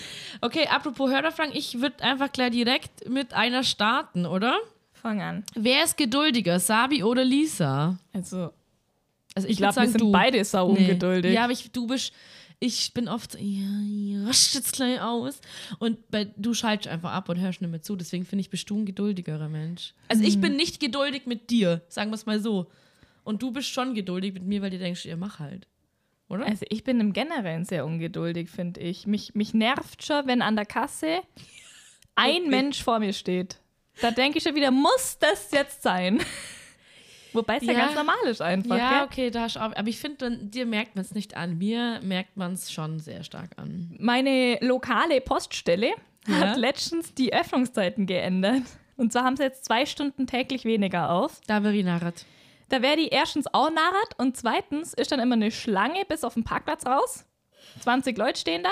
[0.40, 4.59] Okay, apropos Hörerfragen, ich würde einfach gleich direkt mit einer starten, oder?
[4.92, 5.44] Fang an.
[5.55, 7.98] Wer ist geduldiger, Sabi oder Lisa?
[8.12, 8.52] Also,
[9.35, 10.12] Also ich würd glaube, wir sind du.
[10.12, 10.78] beide sau Nee.
[10.83, 11.33] ungeduldig.
[11.35, 12.12] Ja, aber ich, du bist,
[12.64, 15.40] ich bin oft so, ja, ja, rasch jetzt gleich aus.
[15.81, 17.96] Und bei, du schaltest einfach ab und hörst nicht mehr zu.
[17.96, 19.94] Deswegen finde ich, bist du ein geduldigerer Mensch.
[20.09, 20.29] Also Mhm.
[20.29, 22.70] ich bin nicht geduldig mit dir, sagen wir es mal so.
[23.25, 25.66] Und du bist schon geduldig mit mir, weil du denkst, ja, mach halt.
[26.29, 26.46] Oder?
[26.46, 29.07] Also ich bin im Generellen sehr ungeduldig, finde ich.
[29.07, 31.18] Mich, mich nervt schon, wenn an der Kasse
[32.14, 32.48] ein Okay.
[32.48, 33.59] Mensch vor mir steht.
[34.01, 36.20] Da denke ich schon wieder, muss das jetzt sein?
[37.33, 37.73] Wobei es ja.
[37.73, 37.79] Ja.
[37.87, 38.77] ganz normal ist einfach.
[38.77, 39.03] ja, gell?
[39.05, 41.59] okay, da hast du auch, aber ich finde, dir merkt man es nicht an.
[41.59, 43.95] Mir merkt man es schon sehr stark an.
[43.99, 45.92] Meine lokale Poststelle
[46.29, 46.35] Ja.
[46.37, 48.62] hat letztens die Öffnungszeiten geändert.
[48.97, 51.40] Und zwar haben sie jetzt zwei Stunden täglich weniger auf.
[51.47, 52.25] Da wäre ich narrat.
[52.68, 56.35] Da wäre die erstens auch narrat und zweitens ist dann immer eine Schlange bis auf
[56.35, 57.25] den Parkplatz raus.
[57.81, 58.71] 20 Leute stehen da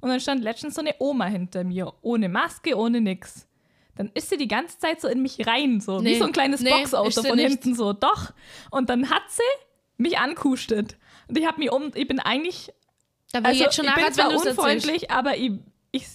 [0.00, 3.48] und dann stand letztens so eine Oma hinter mir, ohne Maske, ohne nix.
[3.96, 6.32] Dann ist sie die ganze Zeit so in mich rein, so wie Nee, so ein
[6.32, 7.48] kleines nee, Boxauto von nicht.
[7.48, 7.92] hinten so.
[7.92, 8.32] Doch.
[8.70, 9.42] Und dann hat sie
[9.96, 10.96] mich ankustet.
[11.28, 12.72] Und ich habe mich um, ich bin eigentlich
[13.32, 15.52] also, ich ich bin zwar unfreundlich, aber ich,
[15.90, 16.06] ich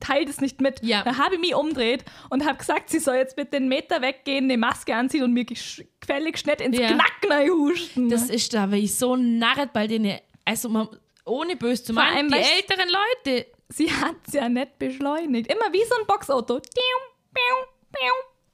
[0.00, 0.82] teile das nicht mit.
[0.82, 1.02] Ja.
[1.02, 4.44] Da habe ich mich umdreht und habe gesagt, sie soll jetzt mit den Meter weggehen,
[4.44, 6.88] eine Maske anziehen und mir gefälligst nicht ins Ja.
[6.88, 8.08] Knacken reinhusten.
[8.08, 10.88] Das ist da, weil ich so narrat bei denen, also man,
[11.24, 13.46] ohne böse zu Vor meinen, allem, die älteren Leute.
[13.68, 15.50] sie hat es ja nicht beschleunigt.
[15.52, 16.58] Immer wie so ein Boxauto.
[16.60, 17.13] Piu.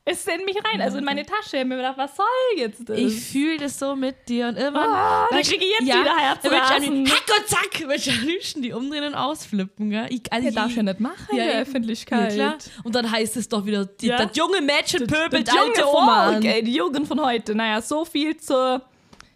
[0.07, 1.59] Ist in mich rein, also in meine Tasche.
[1.59, 2.99] Ich mir gedacht, was soll jetzt das?
[2.99, 4.89] Ich fühle das so mit dir und irgendwann.
[4.89, 6.89] Ah, da weißt- krieg ich jetzt wieder du Herzrasen.
[7.07, 10.07] an- Hack und zack, willst du am liebsten die umdrehen und ausflippen, gell?
[10.09, 11.63] Ich, also ja, darf ich- ja nicht machen in Ja, der eben.
[11.63, 12.35] Öffentlichkeit.
[12.35, 12.57] Ja.
[12.83, 14.25] Und dann heißt es doch wieder, die, Ja.
[14.25, 17.55] das junge Mädchen pöbelt Das junge alte Oma ey, die Jugend von heute.
[17.55, 18.83] Naja, so viel zur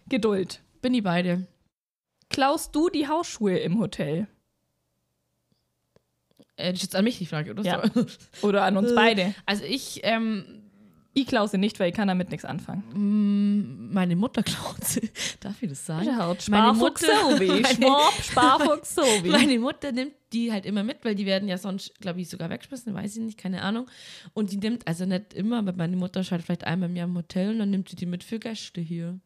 [0.09, 0.61] Geduld.
[0.83, 1.47] Bin ich beide.
[2.31, 4.27] Klaust du die Hausschuhe im Hotel?
[6.57, 7.63] Äh, das ist jetzt an mich die Frage, oder?
[7.63, 7.83] Ja.
[7.93, 8.07] So.
[8.47, 9.35] Oder an uns beide?
[9.47, 10.45] Also ich, ähm,
[11.15, 13.93] Ich klause nicht, weil ich kann damit nichts anfangen.
[13.93, 15.11] meine Mutter klaut sie.
[15.41, 16.07] Darf ich das sagen?
[16.07, 17.05] Meine Sparfuchs
[17.77, 19.29] Schwab, Sparfuchs Sobi.
[19.31, 22.51] Meine Mutter nimmt die halt immer mit, weil die werden ja sonst, glaube ich, sogar
[22.51, 23.89] weggeschmissen, weiß ich nicht, keine Ahnung.
[24.33, 27.17] Und die nimmt, also nicht immer, aber meine Mutter schaut vielleicht einmal im Jahr im
[27.17, 29.21] Hotel und dann nimmt sie die mit für Gäste hier.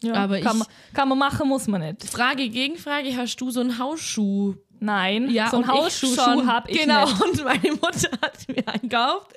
[0.00, 2.04] Ja, aber kann, ich- man, kann man machen, muss man nicht.
[2.04, 6.46] Frage, Gegenfrage, hast du so einen Hausschuh Nein, Ja, so ein Hausschuh schon.
[6.46, 7.20] habe ich Genau, nicht.
[7.22, 9.32] und meine Mutter hat mir einen gekauft.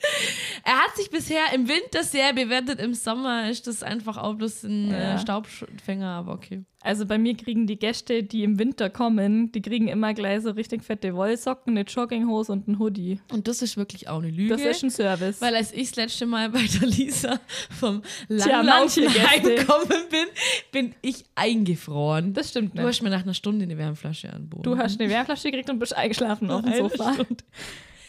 [0.63, 4.63] Er hat sich bisher im Winter sehr bewertet, im Sommer ist das einfach auch bloß
[4.63, 5.15] ein Ja.
[5.15, 6.63] äh, Staubfänger, aber okay.
[6.83, 10.49] Also bei mir kriegen die Gäste, die im Winter kommen, die kriegen immer gleich so
[10.51, 13.19] richtig fette Wollsocken, eine Jogginghose und ein Hoodie.
[13.31, 14.49] Und das ist wirklich auch eine Lüge.
[14.55, 15.39] Das ist ein Service.
[15.41, 17.39] Weil als ich das letzte Mal bei der Lisa
[17.79, 20.25] vom Langlaufen heimgekommen bin,
[20.71, 22.33] bin ich eingefroren.
[22.33, 22.87] das stimmt Du nicht.
[22.87, 24.63] hast mir nach einer Stunde eine Wärmflasche anboten.
[24.63, 27.13] Du hast eine Wärmflasche gekriegt und bist eingeschlafen auf dem Sofa.
[27.13, 27.43] Stunde.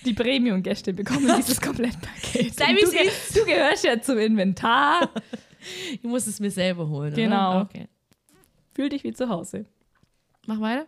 [0.07, 2.55] Die Premium-Gäste bekommen dieses Komplettpaket.
[2.55, 5.11] Sei du, ge- du gehörst ja zum Inventar.
[5.93, 7.15] Ich muss es mir selber holen.
[7.15, 7.51] Genau.
[7.53, 7.63] Oder?
[7.71, 7.87] Okay.
[8.75, 9.67] Fühl dich wie zu Hause.
[10.47, 10.87] Mach weiter.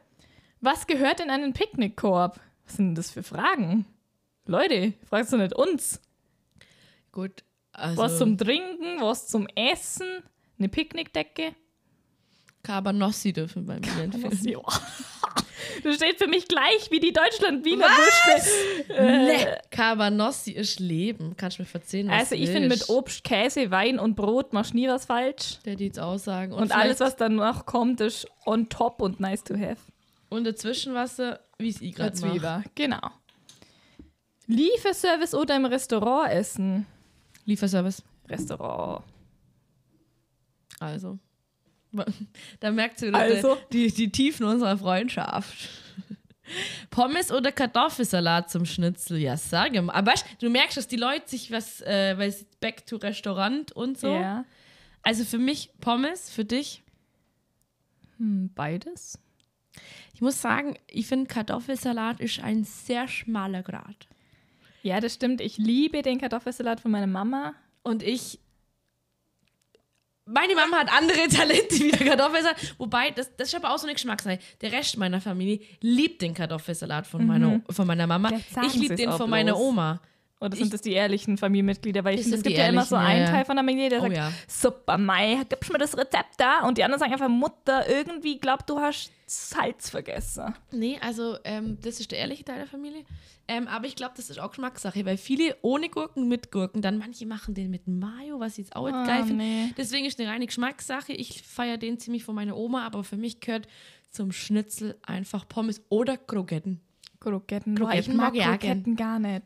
[0.60, 2.40] Was gehört in einen Picknickkorb?
[2.66, 3.86] Was sind das für Fragen?
[4.46, 6.00] Leute, fragst du nicht uns?
[7.12, 7.44] Gut.
[7.72, 10.22] Also, Was zum Trinken, was zum Essen,
[10.58, 11.54] eine Picknickdecke?
[12.62, 14.62] Cabanossi dürfen bei mir entfallen.
[15.82, 18.50] Das steht für mich gleich wie die Deutschland-Wiener Würste.
[18.88, 19.46] Nee.
[19.70, 21.36] Cabanossi ist Leben.
[21.36, 22.88] Kannst du mir verzeihen, was Also ich du finde, mit.
[22.88, 25.58] Obst, Käse, Wein und Brot machst du nie was falsch.
[25.64, 26.52] Der die jetzt aussagen.
[26.52, 29.78] Und, Und, alles, was danach kommt, ist on top und nice to have.
[30.30, 31.18] Und dazwischen was,
[31.58, 32.64] wie es ich gerade mache.
[32.74, 33.10] Genau.
[34.46, 36.86] Lieferservice oder im Restaurant essen?
[37.46, 38.02] Lieferservice.
[38.28, 39.04] Restaurant.
[40.80, 41.18] Also.
[42.60, 43.56] Da merkt wieder Also?
[43.72, 45.68] die, die Tiefen unserer Freundschaft.
[46.90, 49.18] Pommes oder Kartoffelsalat zum Schnitzel?
[49.18, 49.94] Ja, sage mal.
[49.94, 53.72] Aber weißt, du merkst, dass die Leute sich was, äh, weil sie back to Restaurant
[53.72, 54.14] und so.
[54.14, 54.44] Ja.
[55.02, 56.82] Also für mich Pommes, für dich.
[58.18, 59.18] Hm, beides.
[60.14, 64.06] Ich muss sagen, ich finde Kartoffelsalat ist ein sehr schmaler Grad.
[64.82, 65.40] Ja, das stimmt.
[65.40, 67.54] Ich liebe den Kartoffelsalat von meiner Mama.
[67.82, 68.38] Und ich.
[70.26, 72.74] Meine Mama hat andere Talente wie der Kartoffelsalat.
[72.78, 74.38] Wobei, das, das ist aber auch so eine Geschmackssache.
[74.60, 78.30] Der Rest meiner Familie liebt den Kartoffelsalat von, meiner, von meiner Mama.
[78.66, 79.62] Ich liebe den von meiner bloß.
[79.62, 80.00] Oma.
[80.40, 82.04] Oder Ich- sind das die ehrlichen Familienmitglieder?
[82.04, 83.30] Weil ich finde, es gibt ja immer so einen ja.
[83.30, 84.32] Teil von der Familie, der Oh sagt, ja.
[84.46, 86.66] super, Mai, gibst mir das Rezept da?
[86.66, 90.54] Und die anderen sagen einfach, Mutter, irgendwie glaubt, du hast Salz vergessen.
[90.70, 93.04] Nee, also ähm, das ist der ehrliche Teil der Familie.
[93.48, 96.98] Ähm, aber ich glaube, das ist auch Geschmackssache, weil viele ohne Gurken mit Gurken, dann
[96.98, 99.44] manche machen den mit Mayo, was ich jetzt auch Ah, geil finde.
[99.44, 99.72] nee.
[99.78, 101.12] Deswegen ist eine reine Geschmackssache.
[101.12, 103.66] Ich feiere den ziemlich von meiner Oma, aber für mich gehört
[104.10, 106.80] zum Schnitzel einfach Pommes oder Kroketten.
[107.20, 107.74] Kroketten.
[107.76, 109.42] Kroketten ich mag mag ich auch Kroketten gar nicht.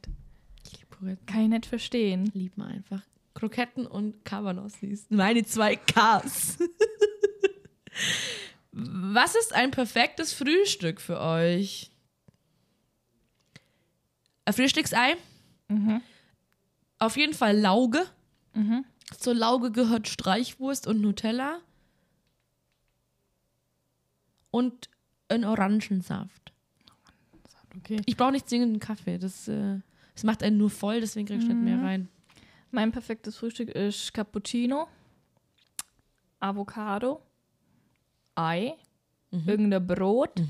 [0.98, 1.26] Kroketten.
[1.26, 2.30] Kann ich nicht verstehen.
[2.34, 3.02] Lieb man einfach.
[3.34, 5.06] Kroketten und Cabanossis.
[5.10, 6.58] Meine zwei Ks.
[8.72, 11.90] Was ist ein perfektes Frühstück für euch?
[14.44, 15.16] Ein Frühstücksei.
[16.98, 18.06] Auf jeden Fall Lauge.
[19.18, 21.60] Zur Lauge gehört Streichwurst und Nutella.
[24.50, 24.88] Und
[25.28, 26.52] ein Orangensaft.
[27.76, 28.00] Okay.
[28.06, 29.18] Ich brauche nicht zwingend einen Kaffee.
[29.18, 29.80] Das, äh,
[30.18, 32.08] das macht einen nur voll, deswegen kriege ich nicht mehr rein.
[32.72, 34.88] Mein perfektes Frühstück ist Cappuccino,
[36.40, 37.22] Avocado,
[38.34, 38.74] Ei,
[39.30, 40.42] irgendein Brot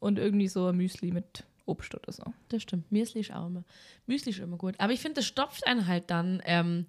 [0.00, 2.22] und irgendwie so ein Müsli mit Obst oder so.
[2.48, 2.90] Das stimmt.
[2.90, 3.64] Müsli ist auch immer.
[4.06, 4.76] Müsli ist immer gut.
[4.78, 6.86] Aber ich finde, das stopft einen halt dann ähm,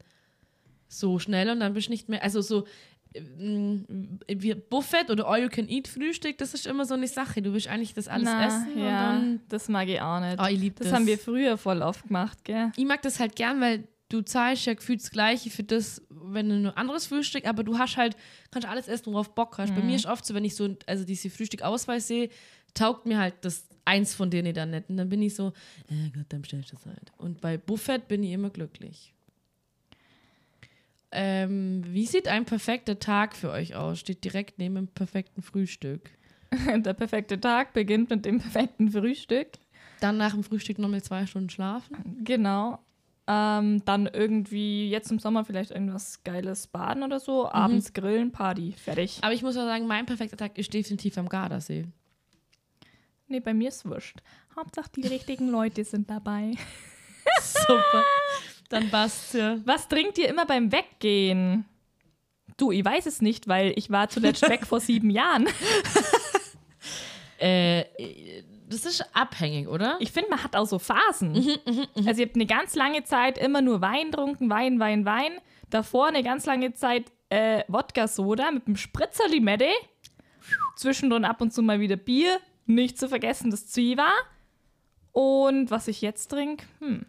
[0.87, 2.23] so schnell und dann bist du nicht mehr.
[2.23, 2.65] Also so
[3.13, 7.41] wie Buffet oder All You Can Eat Frühstück, das ist immer so eine Sache.
[7.41, 9.41] Du willst eigentlich das alles Na, essen ja, und dann.
[9.49, 10.39] das mag ich auch nicht.
[10.39, 10.95] Oh, ich lieb das, das.
[10.95, 12.71] haben wir früher voll oft gemacht, gell?
[12.75, 16.49] Ich mag das halt gern, weil du zahlst ja gefühlt das Gleiche für das, wenn
[16.49, 18.15] du ein anderes Frühstück, aber du hast halt,
[18.51, 19.75] kannst alles essen, worauf Bock hast.
[19.75, 22.29] Bei mir ist oft so, wenn ich so, also diese Frühstück-Ausweis sehe,
[22.73, 24.89] taugt mir halt das eins von denen dann nicht.
[24.89, 25.53] Und dann bin ich so,
[25.89, 27.11] ja Gott, dann bestellst du das halt.
[27.17, 29.13] Und bei Buffet bin ich immer glücklich.
[31.11, 33.99] Ähm, wie sieht ein perfekter Tag für euch aus?
[33.99, 36.11] Steht direkt neben dem perfekten Frühstück.
[36.75, 39.49] Der perfekte Tag beginnt mit dem perfekten Frühstück.
[39.99, 42.23] Dann nach dem Frühstück noch mal zwei Stunden schlafen.
[42.23, 42.79] Genau.
[43.29, 47.49] Ähm, dann irgendwie jetzt im Sommer vielleicht irgendwas Geiles baden oder so.
[47.51, 49.19] Abends grillen, Party, fertig.
[49.21, 51.87] Aber ich muss auch sagen, mein perfekter Tag ist definitiv am Gardasee.
[53.27, 54.21] Nee, bei mir ist wurscht.
[54.55, 56.53] Hauptsache die richtigen Leute sind dabei.
[57.41, 58.03] Super.
[58.69, 59.57] Dann passt's ja.
[59.65, 61.65] Was trinkt ihr immer beim Weggehen?
[62.57, 65.47] Du, ich weiß es nicht, weil ich war zuletzt weg vor sieben Jahren.
[67.39, 67.85] Äh,
[68.67, 69.97] das ist abhängig, oder?
[69.99, 71.35] Ich finde, man hat auch so Phasen.
[71.95, 75.33] also ihr habt eine ganz lange Zeit immer nur Wein getrunken, Wein, Wein, Wein.
[75.69, 79.69] Davor eine ganz lange Zeit äh, Wodka-Soda mit einem Spritzer Limette.
[80.75, 82.39] Zwischendrin ab und zu mal wieder Bier.
[82.65, 84.11] Nicht zu vergessen das Zwieber.
[85.11, 87.05] Und was ich jetzt trinke, hm.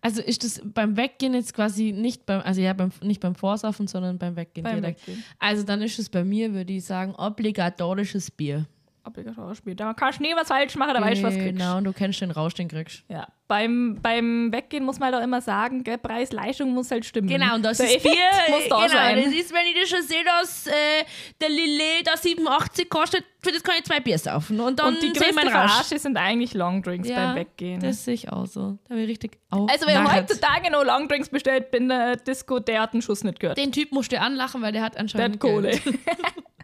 [0.00, 3.86] Also ist das beim Weggehen jetzt quasi nicht beim, also ja, beim, nicht beim Vorsaufen,
[3.86, 5.06] sondern beim Weggehen Beim direkt.
[5.06, 5.24] Weggehen.
[5.38, 8.66] Also dann ist es bei mir, würde ich sagen, obligatorisches Bier.
[9.08, 9.74] Obligatorer Spiel.
[9.74, 11.58] Da kannst du nie was falsch machen, da weißt du, was kriegst.
[11.58, 13.04] Genau, und du kennst den Rausch, den kriegst.
[13.08, 13.26] Ja.
[13.48, 17.28] Beim, beim Weggehen muss man halt auch immer sagen, gell, Preis-Leistung muss halt stimmen.
[17.28, 18.54] Genau, und das Der ist Effekt Bier.
[18.54, 19.24] muss da genau, sein.
[19.24, 20.70] das ist, wenn ich das schon sehe, dass äh,
[21.40, 24.60] der Lillet da 87 kostet, für das kann ich zwei Bier saufen.
[24.60, 25.70] Und dann und die sehe ich größte meinen Rausch.
[25.70, 27.80] Verarsche sind eigentlich Longdrinks Ja, beim Weggehen.
[27.80, 28.78] Das sehe ich auch so.
[28.86, 29.70] Da bin ich richtig auf.
[29.70, 33.56] also wer heutzutage noch Longdrinks bestellt in der Disco, der hat einen Schuss nicht gehört.
[33.56, 35.70] Den Typ musst du anlachen, weil der hat Der anscheinend hat Kohle.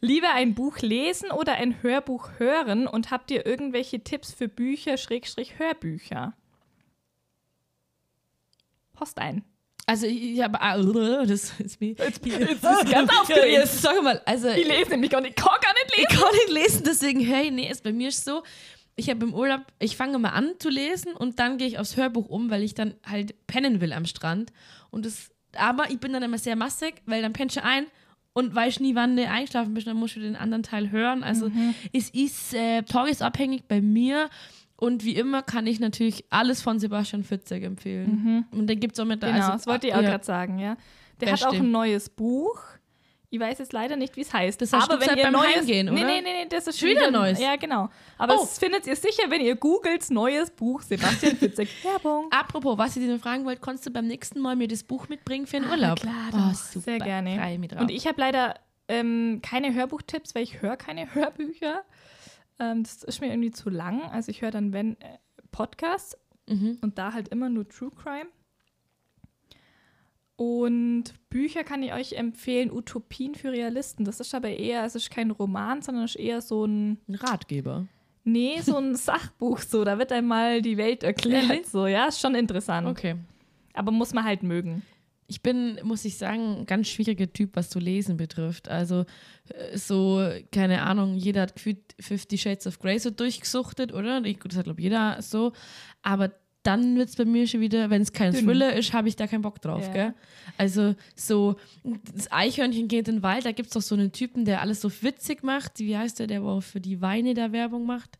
[0.00, 4.96] Lieber ein Buch lesen oder ein Hörbuch hören und habt ihr irgendwelche Tipps für Bücher,
[4.96, 6.34] Schrägstrich Hörbücher?
[8.94, 9.44] Post ein.
[9.86, 10.76] Also ich habe ah,
[11.26, 13.48] das ist wie Jetzt ist ganz aufgeregt.
[13.48, 16.08] Jetzt sag mal, also Ich lese nämlich gar nicht, ich kann gar nicht lesen.
[16.10, 18.42] ich kann nicht lesen, deswegen höre ich nee, ist bei mir so,
[18.96, 21.96] ich habe im Urlaub, ich fange mal an zu lesen und dann gehe ich aufs
[21.96, 24.52] Hörbuch um, weil ich dann halt pennen will am Strand
[24.90, 27.86] und das aber ich bin dann immer sehr massig, weil dann pennst du ein
[28.34, 31.22] und weißt nie, wann du einschlafen bist, dann musst du den anderen Teil hören.
[31.24, 31.50] Also
[31.92, 34.28] es ist äh, tagesabhängig bei mir
[34.76, 38.44] und wie immer kann ich natürlich alles von Sebastian Fitzek empfehlen.
[38.50, 40.10] Und den gibt es auch mit der Genau, also, das wollte ich auch ja.
[40.10, 40.76] gerade sagen, ja.
[41.20, 41.46] Der Beste.
[41.46, 42.60] hat auch ein neues Buch.
[43.34, 44.60] Ich weiß jetzt leider nicht, wie es heißt.
[44.60, 46.06] Das aber du wenn ihr beim neues, Heimgehen, nee, oder?
[46.06, 47.40] Nee, nee, nee, das ist Schon wieder neues?
[47.40, 47.88] Ja, genau.
[48.16, 48.40] Aber Oh.
[48.42, 51.68] das findet ihr sicher, wenn ihr googelt neues Buch Sebastian Fitzek.
[51.82, 52.28] Werbung.
[52.30, 55.08] Apropos, was ich dir noch fragen wollte, kannst du beim nächsten Mal mir das Buch
[55.08, 55.98] mitbringen für den Urlaub?
[56.00, 56.54] klar, oh, doch.
[56.54, 56.84] super.
[56.84, 57.76] Sehr gerne.
[57.80, 58.54] Und ich habe leider
[58.86, 61.82] ähm, keine Hörbuchtipps, weil ich höre keine Hörbücher.
[62.60, 64.02] Ähm, das ist mir irgendwie zu lang.
[64.12, 65.18] Also ich höre dann, wenn, äh,
[65.50, 66.16] Podcasts
[66.46, 66.76] Mhm.
[66.82, 68.26] und da halt immer nur True Crime.
[70.36, 74.04] Und Bücher kann ich euch empfehlen, Utopien für Realisten.
[74.04, 77.14] Das ist aber eher, es ist kein Roman, sondern es ist eher so ein, Ein
[77.14, 77.86] Ratgeber.
[78.24, 79.84] nee, so ein Sachbuch so.
[79.84, 81.66] Da wird einmal die Welt erklärt.
[81.66, 82.88] So, ja, ist schon interessant.
[82.88, 83.14] Okay.
[83.74, 84.82] Aber muss man halt mögen.
[85.26, 88.68] Ich bin, muss ich sagen, ein ganz schwieriger Typ, was zu lesen betrifft.
[88.68, 89.04] Also
[89.48, 90.20] äh, so,
[90.52, 91.54] keine Ahnung, jeder hat
[91.98, 94.22] Fifty Shades of Grey so durchgesuchtet, oder?
[94.24, 95.52] Ich, das hat, glaube jeder so.
[96.02, 96.30] Aber
[96.64, 98.44] dann wird es bei mir schon wieder, wenn es kein Dünn.
[98.46, 99.92] Thriller ist, habe ich da keinen Bock drauf, Ja.
[99.92, 100.14] gell?
[100.58, 101.56] Also so,
[102.14, 104.80] das Eichhörnchen geht in den Wald, da gibt es doch so einen Typen, der alles
[104.80, 105.78] so witzig macht.
[105.78, 108.18] Wie heißt der, der wo für die Weine da Werbung macht?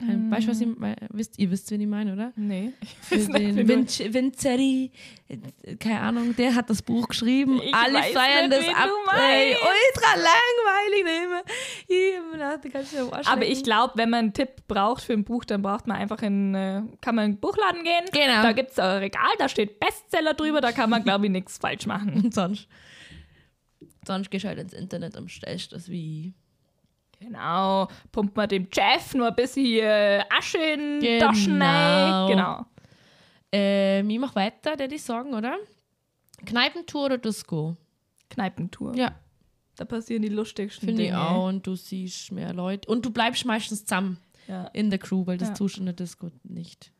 [0.00, 2.32] Kein, Weißt du, was ich, me- wisst, ihr wisst, wen ich meine, oder?
[2.34, 2.72] Nee.
[3.02, 4.90] Für den Vin- Vinceri,
[5.28, 7.60] äh, keine Ahnung, der hat das Buch geschrieben.
[7.62, 8.88] Ich Alle weiß feiern nicht, das ab.
[9.16, 11.44] Ey, ultra langweilig.
[13.12, 15.96] Arsch Aber ich glaube, wenn man einen Tipp braucht für ein Buch, dann braucht man
[15.96, 18.04] einfach in, äh, kann man in den Buchladen gehen.
[18.12, 18.42] Genau.
[18.42, 21.58] Da gibt es ein Regal, da steht Bestseller drüber, da kann man, glaube ich, nichts
[21.58, 22.30] falsch machen.
[22.32, 22.68] Sonst,
[24.06, 26.34] sonst gehst du halt ins Internet und stellst das wie.
[27.20, 27.88] Genau.
[28.12, 31.26] Pumpt man dem Chef nur ein bisschen äh, Asche in die Genau.
[31.26, 32.28] Taschen rein.
[32.30, 32.66] Genau.
[33.52, 35.56] Ähm, ich mach weiter, der die sagen, oder?
[36.44, 37.76] Kneipentour oder Disco?
[38.30, 38.94] Kneipentour.
[38.96, 39.14] Ja,
[39.76, 41.20] Da passieren die lustigsten finde ich Dinge.
[41.20, 41.46] auch.
[41.48, 42.88] Und du siehst mehr Leute.
[42.88, 44.64] Und du bleibst meistens zusammen Ja.
[44.72, 45.54] in der Crew, weil das Ja.
[45.54, 46.92] tust du in der Disco nicht.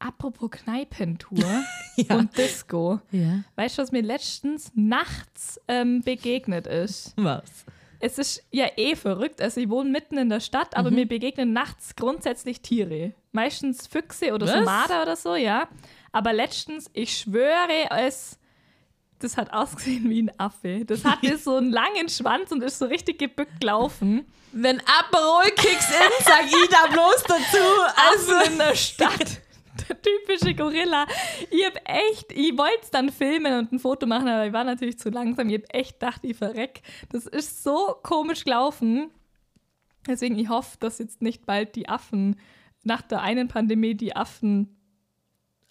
[0.00, 1.38] Apropos Kneipentour
[1.96, 2.16] Ja.
[2.16, 3.00] und Disco.
[3.10, 3.42] Ja.
[3.56, 7.12] Weißt du, was mir letztens nachts ähm, begegnet ist?
[7.16, 7.42] Was?
[8.00, 9.40] Es ist ja eh verrückt.
[9.42, 10.96] Also ich wohne mitten in der Stadt, aber Mhm.
[10.96, 13.12] mir begegnen nachts grundsätzlich Tiere.
[13.32, 14.64] Meistens Füchse oder so Was?
[14.64, 15.66] Marder oder so, ja.
[16.12, 18.38] Aber letztens, ich schwöre es,
[19.18, 20.84] das hat ausgesehen wie ein Affe.
[20.84, 24.24] Das hatte so einen langen Schwanz und ist so richtig gebückt gelaufen.
[24.52, 27.64] Wenn Aperol kicks in, sag ich da bloß dazu.
[28.12, 29.40] Also in der Stadt.
[29.88, 31.06] Der typische Gorilla.
[31.50, 34.64] Ich hab echt, ich wollte es dann filmen und ein Foto machen, aber ich war
[34.64, 35.48] natürlich zu langsam.
[35.48, 36.82] Ich hab echt gedacht, ich verreck.
[37.10, 39.10] Das ist so komisch gelaufen.
[40.06, 42.36] Deswegen, ich hoffe, dass jetzt nicht bald die Affen,
[42.84, 44.77] nach der einen Pandemie, die Affen,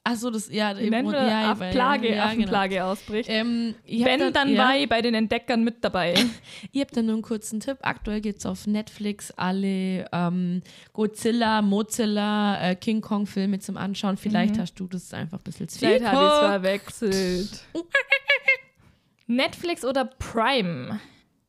[0.09, 2.23] Achso, das, ja, wie nennen wir ja, Aff- Plage, ja, genau.
[2.27, 3.29] Affenplage ausbricht.
[3.29, 6.13] Ähm, Wenn, da- dann ja, war ich bei den Entdeckern mit dabei.
[6.71, 7.77] Ich habe da nur einen kurzen Tipp.
[7.81, 10.61] Aktuell gibt es auf Netflix alle ähm,
[10.93, 14.15] Godzilla, Mozilla, äh, King Kong-Filme zum Anschauen.
[14.15, 17.63] Vielleicht hast du das einfach ein bisschen zu viel Vielleicht habe ich es verwechselt.
[19.27, 20.99] Netflix oder Prime?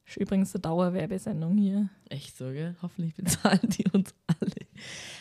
[0.07, 1.91] Ist übrigens eine Dauerwerbesendung hier.
[2.09, 2.75] Echt so, gell?
[2.83, 4.67] Hoffentlich bezahlen die uns alle.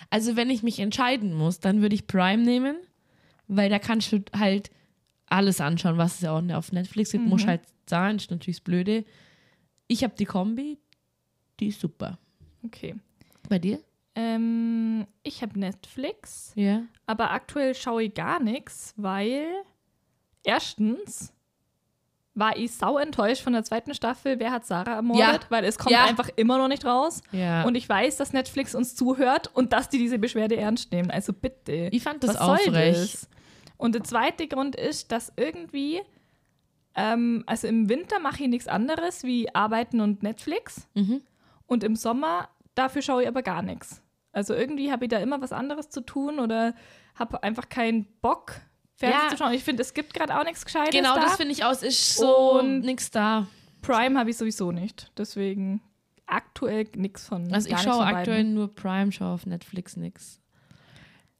[0.09, 2.77] Also, wenn ich mich entscheiden muss, dann würde ich Prime nehmen,
[3.47, 4.69] weil da kannst du halt
[5.27, 7.25] alles anschauen, was es ja auch auf Netflix gibt.
[7.25, 9.03] Muss halt zahlen, ist natürlich das Blöde.
[9.87, 10.77] Ich habe die Kombi,
[11.59, 12.17] die ist super.
[12.63, 12.95] Okay.
[13.49, 13.79] Bei dir?
[14.15, 16.81] Ähm, ich habe Netflix, Ja.
[17.05, 19.45] aber aktuell schaue ich gar nichts, weil
[20.43, 21.33] erstens
[22.33, 25.49] war ich sau enttäuscht von der zweiten Staffel Wer hat Sarah ermordet, Ja.
[25.49, 26.05] weil es kommt Ja.
[26.05, 27.21] einfach immer noch nicht raus.
[27.31, 27.63] Ja.
[27.63, 31.09] Und ich weiß, dass Netflix uns zuhört und dass die diese Beschwerde ernst nehmen.
[31.09, 31.89] Also bitte.
[31.91, 33.27] Ich fand das Was auch das?
[33.77, 36.01] Und der zweite Grund ist, dass irgendwie
[36.99, 40.87] Ähm, also im Winter mache ich nichts anderes wie arbeiten und Netflix.
[40.95, 41.21] Mhm.
[41.67, 44.01] Und im Sommer, dafür schaue ich aber gar nichts.
[44.31, 46.73] Also irgendwie habe ich da immer was anderes zu tun oder
[47.13, 48.53] habe einfach keinen Bock,
[48.95, 49.29] Fernsehen Ja.
[49.29, 49.53] zu schauen.
[49.53, 51.21] Ich finde, es gibt gerade auch nichts Gescheites Genau, da.
[51.21, 51.83] das finde ich aus.
[51.83, 53.45] Ist so Und- nix da.
[53.83, 55.11] Prime habe ich sowieso nicht.
[55.19, 55.81] Deswegen
[56.25, 60.41] aktuell nichts von Also ich nichts schaue aktuell nur Prime, schaue auf Netflix nix.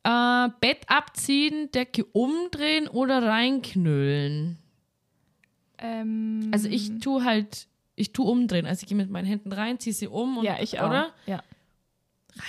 [0.04, 4.58] Äh, Bett abziehen, Decke umdrehen oder reinknüllen.
[5.80, 8.66] Ähm, Also ich tue halt, ich tue umdrehen.
[8.66, 10.88] Also ich gehe mit meinen Händen rein, ziehe sie um und ja, ich auch.
[10.88, 11.44] oder Ja.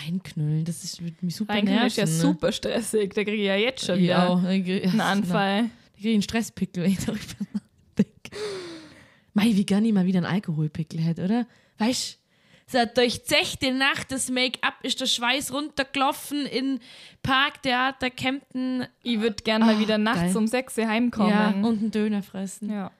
[0.05, 0.65] reinknüllen.
[0.65, 1.89] Das ist, wird mich super Reinknüllen nerven.
[1.89, 2.11] ist ja ne?
[2.11, 3.13] super stressig.
[3.15, 4.43] Da kriege ich ja jetzt schon Ich wieder auch.
[4.49, 5.71] Ich einen Anfall.
[5.97, 7.21] Ich kriege einen Stresspickel, wenn ich darüber
[7.53, 8.37] nachdenke.
[9.35, 11.47] Mei, wie gar nicht mal wieder einen Alkoholpickel hätte, oder?
[11.79, 12.18] Weißt du,
[12.71, 16.81] so durchzechte Nacht, das Make-up ist der Schweiß runtergelaufen in
[17.23, 18.87] Park, Theater, Kempten.
[19.03, 20.37] Ich würde gerne mal Ah, wieder nachts geil.
[20.37, 21.31] um 6 Uhr heimkommen.
[21.31, 22.71] Ja, und einen Döner fressen.
[22.71, 22.91] Ja.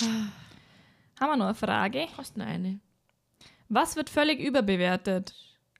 [0.00, 2.06] Haben wir noch eine Frage?
[2.14, 2.80] Kosten eine.
[3.68, 5.34] Was wird völlig überbewertet?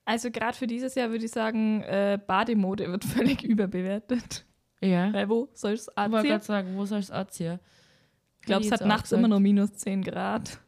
[0.04, 4.44] Also gerade für dieses Jahr würde ich sagen, äh, Bademode wird völlig überbewertet.
[4.80, 5.12] Ja.
[5.12, 6.30] Weil wo soll es Ich wollte anziehen?
[6.30, 7.58] gerade sagen, wo soll es anziehen?
[8.40, 10.58] Ich glaube, es hat nachts immer noch minus 10 Grad.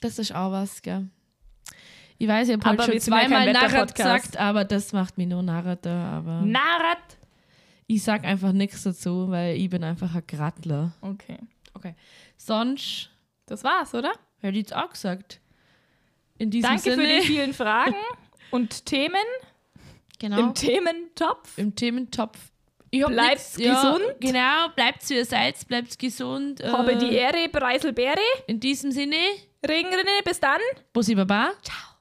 [0.00, 1.08] Das ist auch was, gell?
[2.22, 5.18] Ich weiß, ich habe Aber heute wir schon ja zweimal Narrat gesagt, aber das macht
[5.18, 6.18] mich nur Narrat da.
[6.18, 6.98] Aber Narat!
[7.88, 10.92] ich sag einfach nichts dazu, weil ich bin einfach ein Grattler.
[11.00, 11.38] Okay.
[12.36, 13.10] Sonst
[13.46, 14.12] Das war's, oder?
[14.38, 15.40] hätte ich jetzt auch gesagt.
[16.38, 16.96] In diesem Danke Sinne.
[16.96, 17.96] für die vielen Fragen
[18.52, 19.16] und Themen
[20.20, 20.38] genau.
[20.38, 21.58] im Thementopf.
[21.58, 22.38] Im Thementopf.
[22.90, 24.04] Ich hab Bleibt nix- Ja, gesund.
[24.20, 26.60] genau, bleibt wie ihr seid, bleibt gesund.
[26.60, 28.20] äh, Habe die Ehre, Preiselbeere.
[28.46, 29.16] In diesem Sinne,
[29.66, 30.60] Regenrinne, bis dann.
[30.92, 31.50] Bussi Baba.
[31.62, 31.91] Ciao.